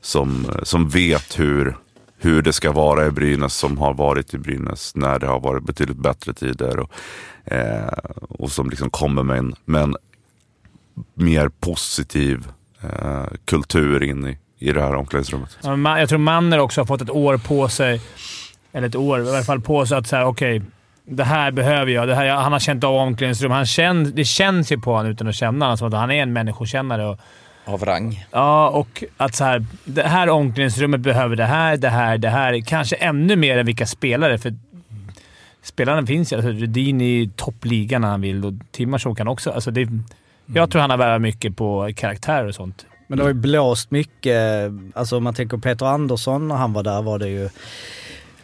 som, 0.00 0.46
som 0.62 0.88
vet 0.88 1.38
hur, 1.38 1.76
hur 2.18 2.42
det 2.42 2.52
ska 2.52 2.72
vara 2.72 3.06
i 3.06 3.10
Brynäs, 3.10 3.54
som 3.54 3.78
har 3.78 3.94
varit 3.94 4.34
i 4.34 4.38
Brynäs 4.38 4.94
när 4.94 5.18
det 5.18 5.26
har 5.26 5.40
varit 5.40 5.64
betydligt 5.64 5.96
bättre 5.96 6.32
tider. 6.32 6.78
Och, 6.78 6.90
eh, 7.52 7.98
och 8.28 8.50
som 8.52 8.70
liksom 8.70 8.90
kommer 8.90 9.22
med 9.22 9.38
en, 9.38 9.54
med 9.64 9.82
en 9.82 9.96
mer 11.14 11.48
positiv 11.48 12.46
eh, 12.82 13.24
kultur 13.44 14.02
in 14.02 14.26
i, 14.26 14.38
i 14.58 14.72
det 14.72 14.80
här 14.82 14.94
omklädningsrummet. 14.94 15.58
Ja, 15.62 15.98
Jag 15.98 16.08
tror 16.08 16.18
Manner 16.18 16.58
också 16.58 16.80
har 16.80 16.86
fått 16.86 17.00
ett 17.02 17.10
år 17.10 17.36
på 17.36 17.68
sig, 17.68 18.00
eller 18.72 18.88
ett 18.88 18.96
år 18.96 19.20
i 19.24 19.28
alla 19.28 19.42
fall 19.42 19.60
på 19.60 19.86
sig 19.86 19.98
att 19.98 20.06
säga 20.06 20.26
okej, 20.26 20.62
det 21.10 21.24
här 21.24 21.50
behöver 21.50 21.92
jag. 21.92 22.08
Det 22.08 22.14
här, 22.14 22.28
han 22.28 22.52
har 22.52 22.58
känt 22.58 22.84
av 22.84 22.94
omklädningsrum. 22.94 23.50
Han 23.50 23.66
känn, 23.66 24.12
det 24.14 24.24
känns 24.24 24.72
ju 24.72 24.78
på 24.78 24.92
honom 24.92 25.12
utan 25.12 25.28
att 25.28 25.34
känna 25.34 25.64
honom 25.64 25.78
som 25.78 25.88
att 25.88 25.94
han 25.94 26.10
är 26.10 26.22
en 26.22 26.32
människokännare. 26.32 27.06
Och, 27.06 27.18
av 27.64 27.84
rang. 27.84 28.26
ja, 28.30 28.68
och 28.68 29.04
att 29.16 29.34
så 29.34 29.44
här, 29.44 29.64
det 29.84 30.02
här 30.02 30.28
omklädningsrummet 30.28 31.00
behöver 31.00 31.36
det 31.36 31.44
här, 31.44 31.76
det 31.76 31.88
här, 31.88 32.18
det 32.18 32.28
här. 32.28 32.60
Kanske 32.60 32.96
ännu 32.96 33.36
mer 33.36 33.58
än 33.58 33.66
vilka 33.66 33.86
spelare, 33.86 34.38
för 34.38 34.54
spelarna 35.62 36.06
finns 36.06 36.32
ju. 36.32 36.36
Alltså, 36.36 36.50
Rudin 36.50 37.00
är 37.00 37.04
i 37.04 37.30
toppligan 37.36 38.00
när 38.00 38.08
han 38.08 38.20
vill 38.20 38.44
och 38.44 38.52
Timashov 38.70 39.14
kan 39.14 39.28
också. 39.28 39.50
Alltså, 39.50 39.70
det, 39.70 39.88
jag 40.54 40.70
tror 40.70 40.80
han 40.80 40.90
har 40.90 40.98
värvat 40.98 41.22
mycket 41.22 41.56
på 41.56 41.90
karaktär 41.96 42.46
och 42.46 42.54
sånt. 42.54 42.86
Men 43.06 43.18
det 43.18 43.24
har 43.24 43.28
ju 43.28 43.34
blåst 43.34 43.90
mycket, 43.90 44.70
alltså 44.94 45.16
om 45.16 45.24
man 45.24 45.34
tänker 45.34 45.56
på 45.56 45.60
Peter 45.60 45.86
Andersson 45.86 46.48
när 46.48 46.54
han 46.54 46.72
var 46.72 46.82
där 46.82 47.02
var 47.02 47.18
det 47.18 47.28
ju 47.28 47.48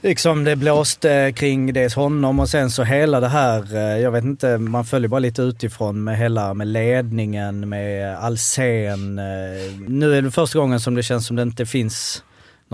Liksom 0.04 0.44
det 0.44 0.56
blåste 0.56 1.32
kring 1.36 1.72
dels 1.72 1.94
honom 1.94 2.40
och 2.40 2.48
sen 2.48 2.70
så 2.70 2.82
hela 2.82 3.20
det 3.20 3.28
här, 3.28 3.76
eh, 3.76 4.02
jag 4.02 4.10
vet 4.10 4.24
inte, 4.24 4.58
man 4.58 4.84
följer 4.84 5.08
bara 5.08 5.18
lite 5.18 5.42
utifrån 5.42 6.04
med 6.04 6.18
hela, 6.18 6.54
med 6.54 6.66
ledningen, 6.66 7.68
med 7.68 8.16
Alsen. 8.18 9.18
Eh, 9.18 9.24
nu 9.88 10.14
är 10.14 10.22
det 10.22 10.30
första 10.30 10.58
gången 10.58 10.80
som 10.80 10.94
det 10.94 11.02
känns 11.02 11.26
som 11.26 11.36
det 11.36 11.42
inte 11.42 11.66
finns 11.66 12.22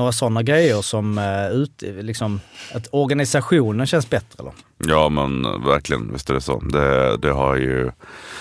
några 0.00 0.12
sådana 0.12 0.42
grejer 0.42 0.82
som 0.82 1.18
eh, 1.18 1.50
ut, 1.50 1.82
liksom, 1.82 2.40
att 2.74 2.88
organisationen 2.90 3.86
känns 3.86 4.10
bättre 4.10 4.36
eller? 4.38 4.52
Ja 4.86 5.08
men 5.08 5.44
eh, 5.44 5.66
verkligen, 5.66 6.12
visst 6.12 6.30
är 6.30 6.34
det 6.34 6.40
så. 6.40 6.60
Det, 6.60 7.16
det 7.16 7.32
har 7.32 7.56
ju, 7.56 7.90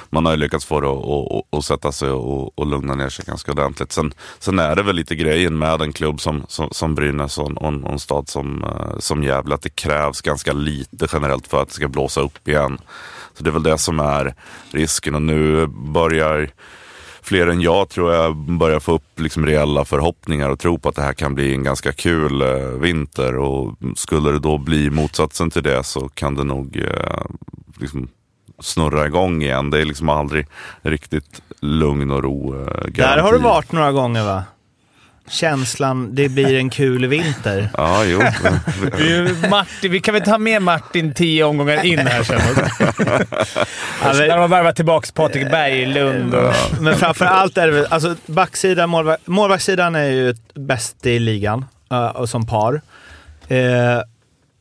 man 0.09 0.25
har 0.25 0.33
ju 0.33 0.37
lyckats 0.37 0.65
få 0.65 0.81
det 0.81 0.89
att, 0.89 1.31
att, 1.31 1.59
att 1.59 1.65
sätta 1.65 1.91
sig 1.91 2.09
och, 2.09 2.59
och 2.59 2.67
lugna 2.67 2.95
ner 2.95 3.09
sig 3.09 3.25
ganska 3.25 3.51
ordentligt. 3.51 3.91
Sen, 3.91 4.13
sen 4.39 4.59
är 4.59 4.75
det 4.75 4.83
väl 4.83 4.95
lite 4.95 5.15
grejen 5.15 5.57
med 5.57 5.81
en 5.81 5.93
klubb 5.93 6.21
som, 6.21 6.43
som, 6.47 6.69
som 6.71 6.95
Brynäs 6.95 7.37
och 7.37 7.49
en, 7.49 7.57
och 7.57 7.67
en 7.67 7.83
och 7.83 7.91
en 7.91 7.99
stad 7.99 8.29
som, 8.29 8.63
eh, 8.63 8.99
som 8.99 9.23
Gävle 9.23 9.55
att 9.55 9.61
det 9.61 9.75
krävs 9.75 10.21
ganska 10.21 10.53
lite 10.53 11.07
generellt 11.13 11.47
för 11.47 11.61
att 11.61 11.67
det 11.67 11.73
ska 11.73 11.87
blåsa 11.87 12.21
upp 12.21 12.47
igen. 12.47 12.77
Så 13.37 13.43
det 13.43 13.49
är 13.49 13.53
väl 13.53 13.63
det 13.63 13.77
som 13.77 13.99
är 13.99 14.35
risken 14.71 15.15
och 15.15 15.21
nu 15.21 15.67
börjar 15.67 16.49
fler 17.21 17.47
än 17.47 17.61
jag 17.61 17.89
tror 17.89 18.13
jag 18.13 18.35
börjar 18.35 18.79
få 18.79 18.91
upp 18.91 19.19
liksom 19.19 19.45
reella 19.45 19.85
förhoppningar 19.85 20.49
och 20.49 20.59
tro 20.59 20.79
på 20.79 20.89
att 20.89 20.95
det 20.95 21.01
här 21.01 21.13
kan 21.13 21.35
bli 21.35 21.53
en 21.53 21.63
ganska 21.63 21.91
kul 21.91 22.41
eh, 22.41 22.47
vinter. 22.57 23.37
Och 23.37 23.75
skulle 23.95 24.31
det 24.31 24.39
då 24.39 24.57
bli 24.57 24.89
motsatsen 24.89 25.49
till 25.49 25.63
det 25.63 25.83
så 25.83 26.09
kan 26.09 26.35
det 26.35 26.43
nog 26.43 26.77
eh, 26.77 27.21
liksom 27.79 28.07
snurra 28.59 29.05
igång 29.05 29.41
igen. 29.41 29.69
Det 29.69 29.81
är 29.81 29.85
liksom 29.85 30.09
aldrig 30.09 30.47
riktigt 30.81 31.41
lugn 31.61 32.11
och 32.11 32.23
ro. 32.23 32.55
Eh, 32.61 32.83
Där 32.91 33.17
har 33.17 33.31
du 33.33 33.37
varit 33.39 33.71
några 33.71 33.91
gånger 33.91 34.23
va? 34.23 34.43
Känslan, 35.29 36.15
det 36.15 36.29
blir 36.29 36.55
en 36.57 36.69
kul 36.69 37.05
vinter. 37.07 37.69
Ja, 37.77 38.03
jo. 38.05 38.21
Vi, 38.97 39.35
Martin, 39.49 39.91
vi 39.91 39.99
kan 39.99 40.13
väl 40.13 40.23
ta 40.23 40.37
med 40.37 40.61
Martin 40.61 41.13
tio 41.13 41.43
omgångar 41.43 41.85
in 41.85 41.99
här 41.99 42.23
sen. 42.23 42.39
Alltså, 44.01 44.23
När 44.23 44.27
de 44.29 44.39
har 44.39 44.47
värvat 44.47 44.75
tillbaka 44.75 45.07
Patrik 45.13 45.51
Berglund 45.51 46.33
och... 46.35 46.53
Men 46.81 46.95
framför 46.95 47.25
allt 47.25 47.57
är 47.57 47.67
det 47.67 47.73
väl, 47.73 47.85
alltså 47.89 48.15
backsidan, 48.25 48.89
målvakt, 48.89 49.27
målvaktssidan 49.27 49.95
är 49.95 50.05
ju 50.09 50.35
bäst 50.53 51.05
i 51.05 51.19
ligan 51.19 51.65
och 52.13 52.29
som 52.29 52.45
par. 52.47 52.81
Eh, 53.47 53.99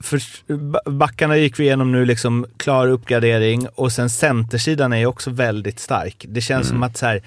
för, 0.03 0.21
ba- 0.57 0.91
backarna 0.91 1.37
gick 1.37 1.59
vi 1.61 1.65
igenom 1.65 1.93
nu, 1.93 2.05
liksom 2.05 2.47
klar 2.57 2.89
uppgradering 2.89 3.67
och 3.75 3.93
sen 3.93 4.11
centersidan 4.11 4.93
är 4.93 4.97
ju 4.99 5.07
också 5.07 5.31
väldigt 5.31 5.81
stark. 5.81 6.25
Det 6.29 6.41
känns 6.41 6.69
som 6.69 6.83
att 6.83 6.97
så 6.97 7.07
här, 7.07 7.13
mm, 7.13 7.25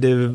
det 0.00 0.34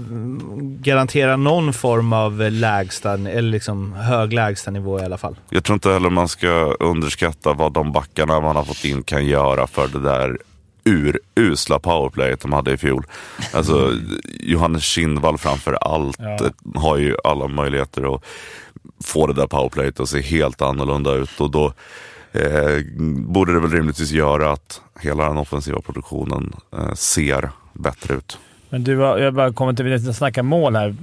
garanterar 0.81 1.37
någon 1.37 1.73
form 1.73 2.13
av 2.13 2.51
lägsta, 2.51 3.13
eller 3.13 3.41
liksom 3.41 3.93
hög 3.93 4.33
lägstanivå 4.33 4.99
i 4.99 5.03
alla 5.03 5.17
fall. 5.17 5.35
Jag 5.49 5.63
tror 5.63 5.73
inte 5.73 5.89
heller 5.89 6.09
man 6.09 6.27
ska 6.27 6.47
underskatta 6.79 7.53
vad 7.53 7.73
de 7.73 7.91
backarna 7.91 8.39
man 8.39 8.55
har 8.55 8.63
fått 8.63 8.85
in 8.85 9.03
kan 9.03 9.25
göra 9.25 9.67
för 9.67 9.87
det 9.87 9.99
där 9.99 10.37
urusla 10.83 11.79
powerplayet 11.79 12.39
de 12.41 12.53
hade 12.53 12.71
i 12.71 12.77
fjol. 12.77 13.05
Alltså 13.53 13.91
Johannes 14.39 14.83
Kindvall 14.83 15.37
framför 15.37 15.73
allt 15.73 16.17
Ja. 16.19 16.39
har 16.75 16.97
ju 16.97 17.15
alla 17.23 17.47
möjligheter 17.47 18.15
att 18.15 18.23
få 19.03 19.27
det 19.27 19.33
där 19.33 19.47
powerplayet 19.47 19.99
att 19.99 20.09
se 20.09 20.21
helt 20.21 20.61
annorlunda 20.61 21.13
ut 21.13 21.41
och 21.41 21.51
då 21.51 21.73
eh, 22.31 22.81
borde 23.27 23.53
det 23.53 23.59
väl 23.59 23.71
rimligtvis 23.71 24.11
göra 24.11 24.51
att 24.51 24.81
hela 24.99 25.27
den 25.27 25.37
offensiva 25.37 25.81
produktionen 25.81 26.53
eh, 26.77 26.93
ser 26.93 27.49
bättre 27.73 28.13
ut. 28.13 28.37
Men 28.75 28.84
du, 28.84 28.98
har- 28.98 29.17
jag 29.17 29.34
bara 29.34 29.53
kommit 29.53 29.77
till 29.77 29.94
att 30.10 30.15
snacka 30.15 30.44
mål 30.44 30.75
här. 30.75 30.96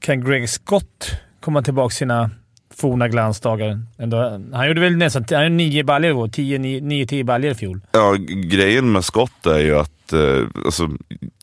Kan 0.00 0.24
Greg 0.24 0.48
Scott 0.48 1.10
komma 1.40 1.62
tillbaka 1.62 1.90
sina 1.94 2.30
forna 2.74 3.08
glansdagar? 3.08 3.80
Ändå, 3.98 4.40
han 4.52 4.68
gjorde 4.68 4.80
väl 4.80 4.96
nästan 4.96 5.24
han 5.30 5.42
gjorde 5.42 5.54
nio 5.54 5.84
baljor 5.84 6.10
i 6.10 6.14
år. 6.14 6.28
Tio, 6.28 6.58
nio, 6.58 6.80
nio, 6.80 7.06
tio 7.06 7.24
baljor 7.24 7.52
i 7.52 7.54
fjol. 7.54 7.80
Ja, 7.92 8.14
grejen 8.28 8.92
med 8.92 9.04
Scott 9.04 9.46
är 9.46 9.58
ju 9.58 9.78
att 9.78 10.12
eh, 10.12 10.46
alltså, 10.64 10.88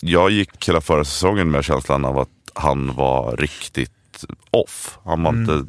jag 0.02 0.32
gick 0.32 0.68
hela 0.70 0.82
förra 0.82 1.04
säsongen 1.04 1.52
med 1.52 1.64
känslan 1.66 2.06
av 2.06 2.20
att 2.20 2.30
han 2.54 2.96
var 2.96 3.38
riktigt 3.38 4.26
off. 4.52 5.00
Han 5.06 5.24
var 5.24 5.32
inte 5.32 5.66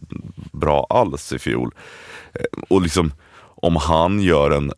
bra 0.52 0.86
alls 0.90 1.32
i 1.32 1.38
fjol. 1.38 1.70
Eh, 2.34 2.40
Och 2.68 2.82
liksom, 2.82 3.12
om 3.38 3.76
han 3.76 4.20
gör 4.20 4.50
en 4.50 4.72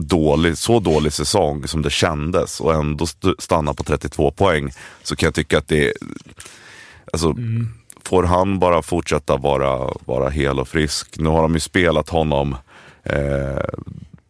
dålig, 0.00 0.58
så 0.58 0.80
dålig 0.80 1.12
säsong 1.12 1.68
som 1.68 1.82
det 1.82 1.90
kändes 1.90 2.60
och 2.60 2.74
ändå 2.74 3.04
st- 3.04 3.34
stanna 3.38 3.74
på 3.74 3.84
32 3.84 4.30
poäng 4.30 4.70
så 5.02 5.16
kan 5.16 5.26
jag 5.26 5.34
tycka 5.34 5.58
att 5.58 5.68
det 5.68 5.86
är... 5.88 5.92
Alltså, 7.12 7.34
Får 8.04 8.22
han 8.22 8.58
bara 8.58 8.82
fortsätta 8.82 9.36
vara, 9.36 9.90
vara 10.04 10.28
hel 10.30 10.60
och 10.60 10.68
frisk. 10.68 11.18
Nu 11.18 11.28
har 11.28 11.42
de 11.42 11.54
ju 11.54 11.60
spelat 11.60 12.08
honom 12.08 12.56
eh, 13.02 13.64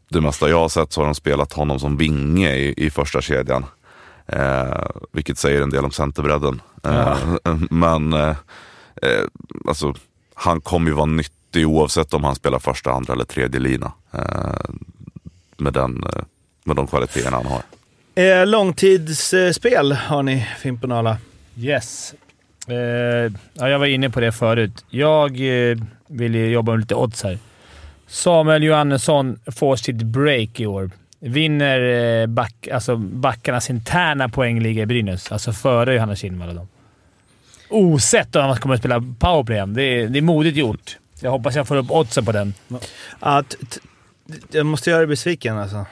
det 0.08 0.20
mesta 0.20 0.48
jag 0.48 0.58
har 0.58 0.68
sett 0.68 0.92
så 0.92 1.00
har 1.00 1.06
de 1.06 1.14
spelat 1.14 1.52
honom 1.52 1.78
som 1.78 1.96
vinge 1.96 2.54
i, 2.56 2.74
i 2.76 2.90
första 2.90 3.20
kedjan. 3.20 3.66
Eh, 4.26 4.84
vilket 5.12 5.38
säger 5.38 5.62
en 5.62 5.70
del 5.70 5.84
om 5.84 5.90
centerbredden. 5.90 6.60
Eh, 6.84 7.18
men 7.70 8.12
eh, 8.12 8.36
eh, 9.02 9.24
alltså, 9.68 9.94
han 10.34 10.60
kommer 10.60 10.90
ju 10.90 10.94
vara 10.96 11.06
nyttig 11.06 11.68
oavsett 11.68 12.14
om 12.14 12.24
han 12.24 12.34
spelar 12.34 12.58
första, 12.58 12.92
andra 12.92 13.12
eller 13.12 13.24
tredje 13.24 13.60
lina. 13.60 13.92
Med, 15.60 15.72
den, 15.72 16.04
eh, 16.16 16.22
med 16.64 16.76
de 16.76 16.86
kvaliteterna 16.86 17.36
han 17.36 17.46
har. 17.46 17.62
Eh, 18.14 18.46
långtidsspel 18.46 19.92
har 19.92 20.22
ni, 20.22 20.46
Fimpen 20.58 20.92
och 20.92 20.98
alla. 20.98 21.16
Yes. 21.58 22.14
Eh, 22.68 22.76
ja, 23.54 23.68
jag 23.68 23.78
var 23.78 23.86
inne 23.86 24.10
på 24.10 24.20
det 24.20 24.32
förut. 24.32 24.84
Jag 24.90 25.30
eh, 25.70 25.76
vill 26.08 26.34
ju 26.34 26.50
jobba 26.50 26.72
med 26.72 26.80
lite 26.80 26.94
odds 26.94 27.22
här. 27.22 27.38
Samuel 28.06 28.62
Johannesson 28.62 29.38
får 29.46 29.76
sitt 29.76 30.02
break 30.02 30.60
i 30.60 30.66
år. 30.66 30.90
Vinner 31.20 31.80
eh, 31.80 32.26
back, 32.26 32.68
alltså 32.72 32.96
backarnas 32.96 33.70
interna 33.70 34.28
poängliga 34.28 34.82
i 34.82 34.86
Brynäs. 34.86 35.32
Alltså 35.32 35.52
före 35.52 35.94
Johanna 35.94 36.16
Kinnvall 36.16 36.48
och 36.48 36.54
dem. 36.54 36.68
Osett 37.68 38.36
om 38.36 38.42
han 38.44 38.56
kommer 38.56 38.74
att 38.74 38.80
spela 38.80 39.04
powerplay 39.18 39.56
igen. 39.56 39.74
Det 39.74 39.82
är, 39.82 40.08
det 40.08 40.18
är 40.18 40.22
modigt 40.22 40.56
gjort. 40.56 40.98
Jag 41.20 41.30
hoppas 41.30 41.54
jag 41.56 41.68
får 41.68 41.76
upp 41.76 41.90
oddsen 41.90 42.24
på 42.24 42.32
den. 42.32 42.54
Ja, 43.20 43.42
t- 43.42 43.56
t- 43.70 43.80
jag 44.50 44.66
måste 44.66 44.90
göra 44.90 44.98
dig 45.00 45.06
besviken 45.06 45.58
alltså. 45.58 45.86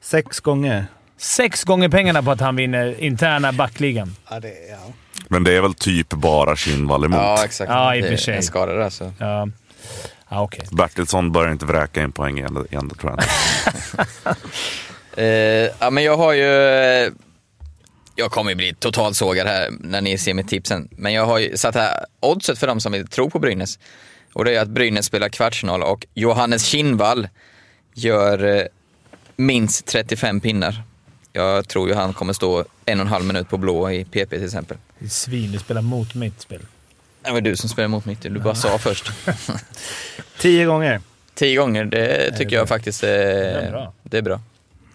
Sex 0.00 0.40
gånger. 0.40 0.86
Sex 1.16 1.64
gånger 1.64 1.88
pengarna 1.88 2.22
på 2.22 2.30
att 2.30 2.40
han 2.40 2.56
vinner 2.56 3.00
interna 3.00 3.52
backligan. 3.52 4.16
Ja, 4.30 4.40
det, 4.40 4.54
ja. 4.70 4.92
Men 5.28 5.44
det 5.44 5.56
är 5.56 5.60
väl 5.60 5.74
typ 5.74 6.08
bara 6.10 6.56
Kinnvall 6.56 7.04
emot. 7.04 7.18
Ja, 7.18 7.44
exakt. 7.44 7.70
Ja, 7.70 7.96
i 7.96 8.02
och 8.02 8.06
för 8.06 8.16
sig. 8.16 8.36
En 8.36 8.42
skada 8.42 8.72
där 8.72 8.90
så. 8.90 9.12
Ja, 9.18 9.48
ja 10.28 10.42
okej. 10.42 10.66
Bertilsson 10.72 11.32
börjar 11.32 11.52
inte 11.52 11.66
vräka 11.66 12.02
in 12.02 12.12
poäng 12.12 12.38
igen, 12.38 12.66
igen 12.70 12.88
det 12.88 12.94
tror 12.94 13.12
jag. 13.12 13.24
Eh, 15.16 15.70
ja, 15.78 15.90
men 15.90 16.04
jag 16.04 16.16
har 16.16 16.32
ju... 16.32 16.64
eh, 17.04 17.12
Jag 18.14 18.30
kommer 18.30 18.50
ju 18.50 18.54
bli 18.56 18.74
totalt 18.74 19.16
sågad 19.16 19.46
här 19.46 19.68
när 19.80 20.00
ni 20.00 20.18
ser 20.18 20.34
mitt 20.34 20.48
tips 20.48 20.68
sen. 20.68 20.88
Men 20.96 21.12
jag 21.12 21.26
har 21.26 21.38
ju 21.38 21.56
satt 21.56 21.74
här 21.74 22.04
oddset 22.20 22.58
för 22.58 22.66
de 22.66 22.80
som 22.80 22.92
vill 22.92 23.06
tro 23.08 23.30
på 23.30 23.38
Brynäs. 23.38 23.78
Och 24.32 24.44
det 24.44 24.54
är 24.56 24.62
att 24.62 24.68
Brynäs 24.68 25.06
spelar 25.06 25.28
kvartsfinal 25.28 25.82
och 25.82 26.06
Johannes 26.14 26.64
Kinnvall 26.64 27.28
gör 27.94 28.44
eh, 28.44 28.62
minst 29.36 29.86
35 29.86 30.40
pinnar. 30.40 30.82
Jag 31.32 31.68
tror 31.68 31.88
ju 31.88 31.94
han 31.94 32.12
kommer 32.12 32.32
stå 32.32 32.64
en 32.84 33.00
och 33.00 33.06
en 33.06 33.12
halv 33.12 33.24
minut 33.24 33.48
på 33.48 33.56
blå 33.56 33.90
i 33.90 34.04
PP 34.04 34.26
till 34.30 34.44
exempel. 34.44 34.76
Det 34.98 35.04
är 35.04 35.08
Svin, 35.08 35.52
du 35.52 35.58
spelar 35.58 35.82
mot 35.82 36.14
mitt 36.14 36.40
spel. 36.40 36.60
Det 37.22 37.30
var 37.30 37.40
du 37.40 37.56
som 37.56 37.68
spelade 37.68 37.88
mot 37.88 38.04
mitt, 38.04 38.22
du 38.22 38.30
bara 38.38 38.54
sa 38.54 38.78
först. 38.78 39.12
Tio 40.38 40.64
gånger. 40.64 41.00
Tio 41.34 41.56
gånger, 41.56 41.84
det 41.84 42.36
tycker 42.38 42.56
jag 42.56 42.68
faktiskt 42.68 43.04
är, 43.04 43.08
är 43.08 43.70
bra. 43.70 43.92
det 44.02 44.18
är 44.18 44.22
bra. 44.22 44.40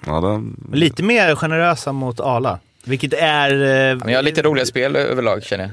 Ja, 0.05 0.21
det, 0.21 0.77
Lite 0.77 1.03
mer 1.03 1.35
generösa 1.35 1.91
mot 1.91 2.19
Ala. 2.19 2.59
Vilket 2.87 3.13
är... 3.13 3.51
Eh, 3.51 3.95
Men 3.97 4.09
jag 4.09 4.17
har 4.17 4.23
lite 4.23 4.41
roliga 4.41 4.65
spel 4.65 4.95
överlag 4.95 5.43
känner 5.43 5.63
jag. 5.63 5.71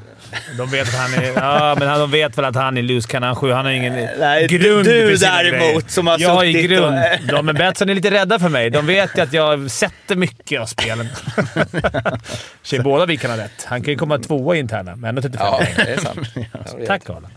De 0.59 0.71
vet 0.71 0.89
att 0.89 0.95
han 0.95 1.15
är... 1.25 1.33
Ja, 1.37 1.77
men 1.79 1.89
han- 1.89 2.01
de 2.01 2.11
vet 2.11 2.39
väl 2.39 2.45
att 2.45 2.55
han 2.55 2.77
är 2.79 3.01
cannon 3.09 3.37
7. 3.37 3.51
Han 3.53 3.65
har 3.65 3.73
ingen 3.73 3.93
Nej, 4.19 4.47
grund 4.47 4.85
du 4.85 5.17
däremot 5.17 5.91
som 5.91 6.07
har 6.07 6.19
Jag 6.19 6.31
har 6.31 6.45
ju 6.45 6.63
grund. 6.63 6.99
och- 6.99 7.27
De 7.35 7.47
med 7.47 7.55
Betsson 7.55 7.89
är 7.91 7.95
lite 7.95 8.11
rädda 8.11 8.39
för 8.39 8.49
mig. 8.49 8.71
De 8.71 8.87
vet 8.87 9.19
ju 9.19 9.23
att 9.23 9.33
jag 9.33 9.71
sätter 9.71 10.17
mycket 10.17 10.61
av 10.61 10.67
spelen. 10.67 11.09
Tjej, 12.63 12.81
båda 12.81 13.07
vi 13.07 13.17
kan 13.17 13.31
ha 13.31 13.39
rätt. 13.39 13.65
Han 13.65 13.83
kan 13.83 13.93
ju 13.93 13.99
komma 13.99 14.19
tvåa 14.19 14.57
interna, 14.57 14.97
men 14.97 15.09
ändå 15.09 15.23
35 15.23 15.47
Ja, 15.51 15.61
det 15.77 15.93
är 15.93 15.97
sant. 15.97 16.29
Ja, 16.35 16.87
Tack 16.87 17.11
Arla. 17.11 17.29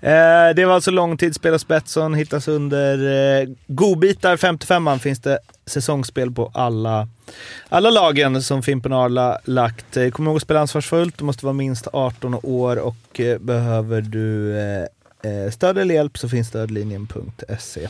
Eh, 0.00 0.54
det 0.54 0.64
var 0.64 0.74
alltså 0.74 0.90
långtidsspel 0.90 1.52
hos 1.52 1.68
Betsson. 1.68 2.14
Hittas 2.14 2.48
under 2.48 2.94
eh, 3.40 3.48
godbitar 3.66 4.36
55an 4.36 4.98
finns 4.98 5.20
det 5.20 5.38
säsongsspel 5.66 6.30
på 6.30 6.50
alla, 6.54 7.08
alla 7.68 7.90
lagen 7.90 8.42
som 8.42 8.62
Fimpen 8.62 8.92
Arla 8.92 9.38
lagt. 9.44 9.96
Eh, 9.96 10.10
Kom 10.10 10.26
ihåg 10.26 10.36
att 10.36 10.42
spela 10.42 10.60
ansvarsfullt. 10.60 11.18
Du 11.18 11.24
måste 11.24 11.44
vara 11.46 11.52
minst 11.52 11.88
18 11.92 12.34
år 12.42 12.76
och 12.76 13.20
eh, 13.20 13.38
behöver 13.38 14.00
du 14.00 14.58
eh, 14.58 15.50
stöd 15.52 15.78
eller 15.78 15.94
hjälp 15.94 16.18
så 16.18 16.28
finns 16.28 16.48
stödlinjen.se. 16.48 17.88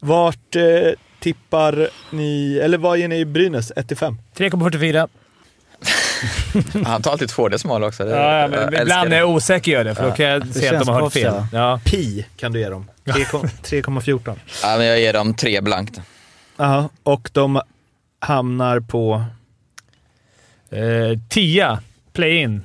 Vart 0.00 0.56
tippar 1.20 1.88
ni, 2.10 2.58
eller 2.62 2.78
vad 2.78 2.98
ger 2.98 3.08
ni 3.08 3.24
Brynäs? 3.24 3.72
1-5? 3.72 4.16
3,44. 4.36 5.08
Han 6.86 7.02
tar 7.02 7.10
alltid 7.12 7.28
två 7.28 7.48
decimaler 7.48 7.86
också. 7.86 8.04
Det, 8.04 8.10
Ja, 8.10 8.40
jag 8.40 8.50
men 8.50 8.82
ibland 8.82 9.10
det. 9.10 9.16
är 9.16 9.20
jag 9.20 9.30
osäker 9.30 9.72
gör 9.72 9.84
det, 9.84 9.94
för 9.94 10.04
då 10.10 10.16
kan 10.16 10.26
jag 10.26 10.46
se 10.54 10.68
att 10.68 10.78
de 10.86 10.88
har 10.94 11.00
hört 11.02 11.12
fel. 11.12 11.34
Ja. 11.52 11.80
Pi 11.84 12.26
kan 12.36 12.52
du 12.52 12.58
ge 12.60 12.68
dem. 12.68 12.90
3,- 13.04 13.48
3,14. 13.62 14.34
Ja, 14.62 14.76
men 14.78 14.86
jag 14.86 15.00
ger 15.00 15.12
dem 15.12 15.34
tre 15.34 15.60
blankt. 15.60 16.00
Ja, 16.56 16.88
och 17.02 17.30
de 17.32 17.60
hamnar 18.20 18.80
på... 18.80 19.24
Eh, 20.70 21.18
tia. 21.28 21.80
Play-in. 22.12 22.62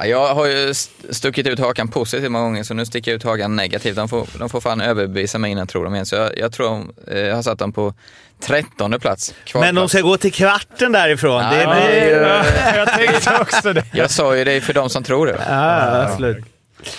Ja, 0.00 0.06
jag 0.06 0.34
har 0.34 0.46
ju 0.46 0.70
st- 0.70 1.14
stuckit 1.14 1.46
ut 1.46 1.58
hakan 1.58 1.88
positivt 1.88 2.30
många 2.30 2.44
gånger, 2.44 2.62
så 2.62 2.74
nu 2.74 2.86
sticker 2.86 3.10
jag 3.10 3.16
ut 3.16 3.22
hakan 3.24 3.56
negativt. 3.56 3.96
De 3.96 4.08
får, 4.08 4.26
de 4.38 4.48
får 4.48 4.60
fan 4.60 4.80
överbevisa 4.80 5.38
mig 5.38 5.50
innan 5.50 5.60
jag 5.60 5.68
tror 5.68 5.84
dem 5.84 5.94
igen. 5.94 6.06
Så 6.06 6.14
jag, 6.16 6.38
jag 6.38 6.52
tror 6.52 6.86
eh, 7.06 7.18
jag 7.18 7.34
har 7.34 7.42
satt 7.42 7.58
dem 7.58 7.72
på 7.72 7.94
trettonde 8.40 8.98
plats. 8.98 9.34
Men 9.54 9.74
de 9.74 9.88
ska 9.88 10.00
gå 10.00 10.16
till 10.16 10.32
kvarten 10.32 10.92
därifrån. 10.92 11.42
det 11.50 11.62
Ja, 11.62 11.74
blir... 11.74 12.22
ja. 12.22 12.44
jag 12.76 12.88
tänkte 12.88 13.38
också 13.40 13.72
det. 13.72 13.84
Jag 13.92 14.10
sa 14.10 14.36
ju 14.36 14.44
det 14.44 14.60
för 14.60 14.72
de 14.74 14.90
som 14.90 15.02
tror 15.04 15.26
det. 15.26 15.44
Ja, 15.48 16.02
absolut. 16.02 16.44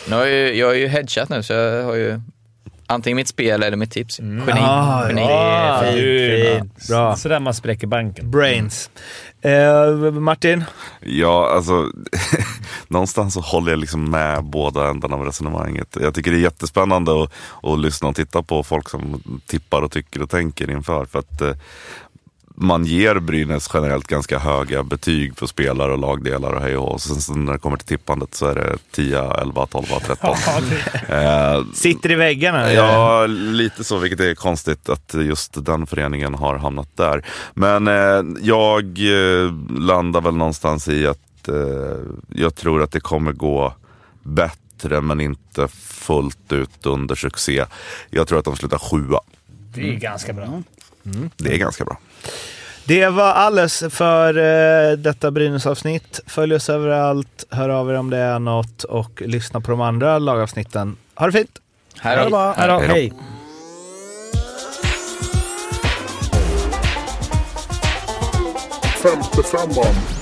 Nu 0.09 0.15
har 0.15 0.25
jag, 0.25 0.55
jag 0.55 0.71
är 0.71 0.75
ju 0.79 0.87
headshot 0.87 1.29
nu, 1.29 1.43
så 1.43 1.53
jag 1.53 1.83
har 1.83 1.95
ju 1.95 2.21
antingen 2.89 3.15
mitt 3.15 3.27
spel 3.27 3.63
eller 3.63 3.77
mitt 3.77 3.91
tips. 3.91 4.19
Geni. 4.19 4.51
Ah, 4.51 5.07
Geni. 5.07 5.21
Ah, 5.21 5.81
fint. 5.91 6.87
Bra. 6.87 7.15
Sådär 7.15 7.39
man 7.39 7.53
spräcker 7.53 7.87
banken. 7.87 8.31
Brains. 8.31 8.89
Eh, 9.41 10.11
Martin? 10.11 10.63
Ja, 11.01 11.51
alltså 11.55 11.91
någonstans 12.87 13.33
så 13.33 13.39
håller 13.39 13.71
jag 13.71 13.79
liksom 13.79 14.11
med 14.11 14.43
båda 14.43 14.89
ändarna 14.89 15.15
av 15.15 15.25
resonemanget. 15.25 15.97
Jag 16.01 16.13
tycker 16.13 16.31
det 16.31 16.37
är 16.37 16.41
jättespännande 16.41 17.23
att, 17.23 17.31
att 17.63 17.79
lyssna 17.79 18.07
och 18.07 18.15
titta 18.15 18.43
på 18.43 18.63
folk 18.63 18.89
som 18.89 19.23
tippar 19.45 19.81
och 19.81 19.91
tycker 19.91 20.21
och 20.21 20.29
tänker 20.29 20.71
inför. 20.71 21.05
För 21.05 21.19
att 21.19 21.41
eh, 21.41 21.53
man 22.61 22.85
ger 22.85 23.19
Brynäs 23.19 23.69
generellt 23.73 24.07
ganska 24.07 24.39
höga 24.39 24.83
betyg 24.83 25.35
på 25.37 25.47
spelare 25.47 25.91
och 25.91 25.97
lagdelar 25.97 26.53
och 26.53 26.61
hej 26.61 26.77
och 26.77 27.01
Sen 27.01 27.21
så 27.21 27.33
när 27.35 27.53
det 27.53 27.59
kommer 27.59 27.77
till 27.77 27.87
tippandet 27.87 28.35
så 28.35 28.45
är 28.47 28.55
det 28.55 28.77
10, 28.91 29.31
11, 29.33 29.65
12, 29.65 29.83
13. 30.05 30.35
eh, 31.09 31.63
Sitter 31.73 32.11
i 32.11 32.15
väggarna? 32.15 32.73
Ja, 32.73 33.25
lite 33.27 33.83
så, 33.83 33.97
vilket 33.97 34.19
är 34.19 34.35
konstigt 34.35 34.89
att 34.89 35.13
just 35.19 35.65
den 35.65 35.87
föreningen 35.87 36.35
har 36.35 36.57
hamnat 36.57 36.97
där. 36.97 37.25
Men 37.53 37.87
eh, 37.87 38.41
jag 38.41 38.83
eh, 38.85 39.53
landar 39.79 40.21
väl 40.21 40.35
någonstans 40.35 40.87
i 40.87 41.07
att 41.07 41.47
eh, 41.47 41.55
jag 42.33 42.55
tror 42.55 42.83
att 42.83 42.91
det 42.91 42.99
kommer 42.99 43.31
gå 43.31 43.73
bättre, 44.23 45.01
men 45.01 45.21
inte 45.21 45.67
fullt 45.83 46.51
ut 46.53 46.85
under 46.85 47.15
succé. 47.15 47.65
Jag 48.09 48.27
tror 48.27 48.39
att 48.39 48.45
de 48.45 48.55
slutar 48.55 48.77
sjua. 48.77 49.19
Det 49.73 49.89
är 49.89 49.93
ganska 49.95 50.33
bra. 50.33 50.63
Det 51.37 51.53
är 51.53 51.57
ganska 51.57 51.85
bra. 51.85 51.97
Det 52.85 53.07
var 53.09 53.31
alles 53.33 53.83
för 53.89 54.37
eh, 54.37 54.97
detta 54.97 55.31
Brynäs-avsnitt. 55.31 56.19
Följ 56.27 56.55
oss 56.55 56.69
överallt, 56.69 57.45
hör 57.49 57.69
av 57.69 57.89
er 57.89 57.93
om 57.93 58.09
det 58.09 58.17
är 58.17 58.39
något 58.39 58.83
och 58.83 59.21
lyssna 59.25 59.61
på 59.61 59.71
de 59.71 59.81
andra 59.81 60.19
lagavsnitten. 60.19 60.97
Ha 61.15 61.25
det 61.25 61.31
fint! 61.31 61.59
Hej 61.99 62.29
då. 62.29 62.79
Hej. 62.79 63.13
Femte 69.03 69.43
femman. 69.43 70.18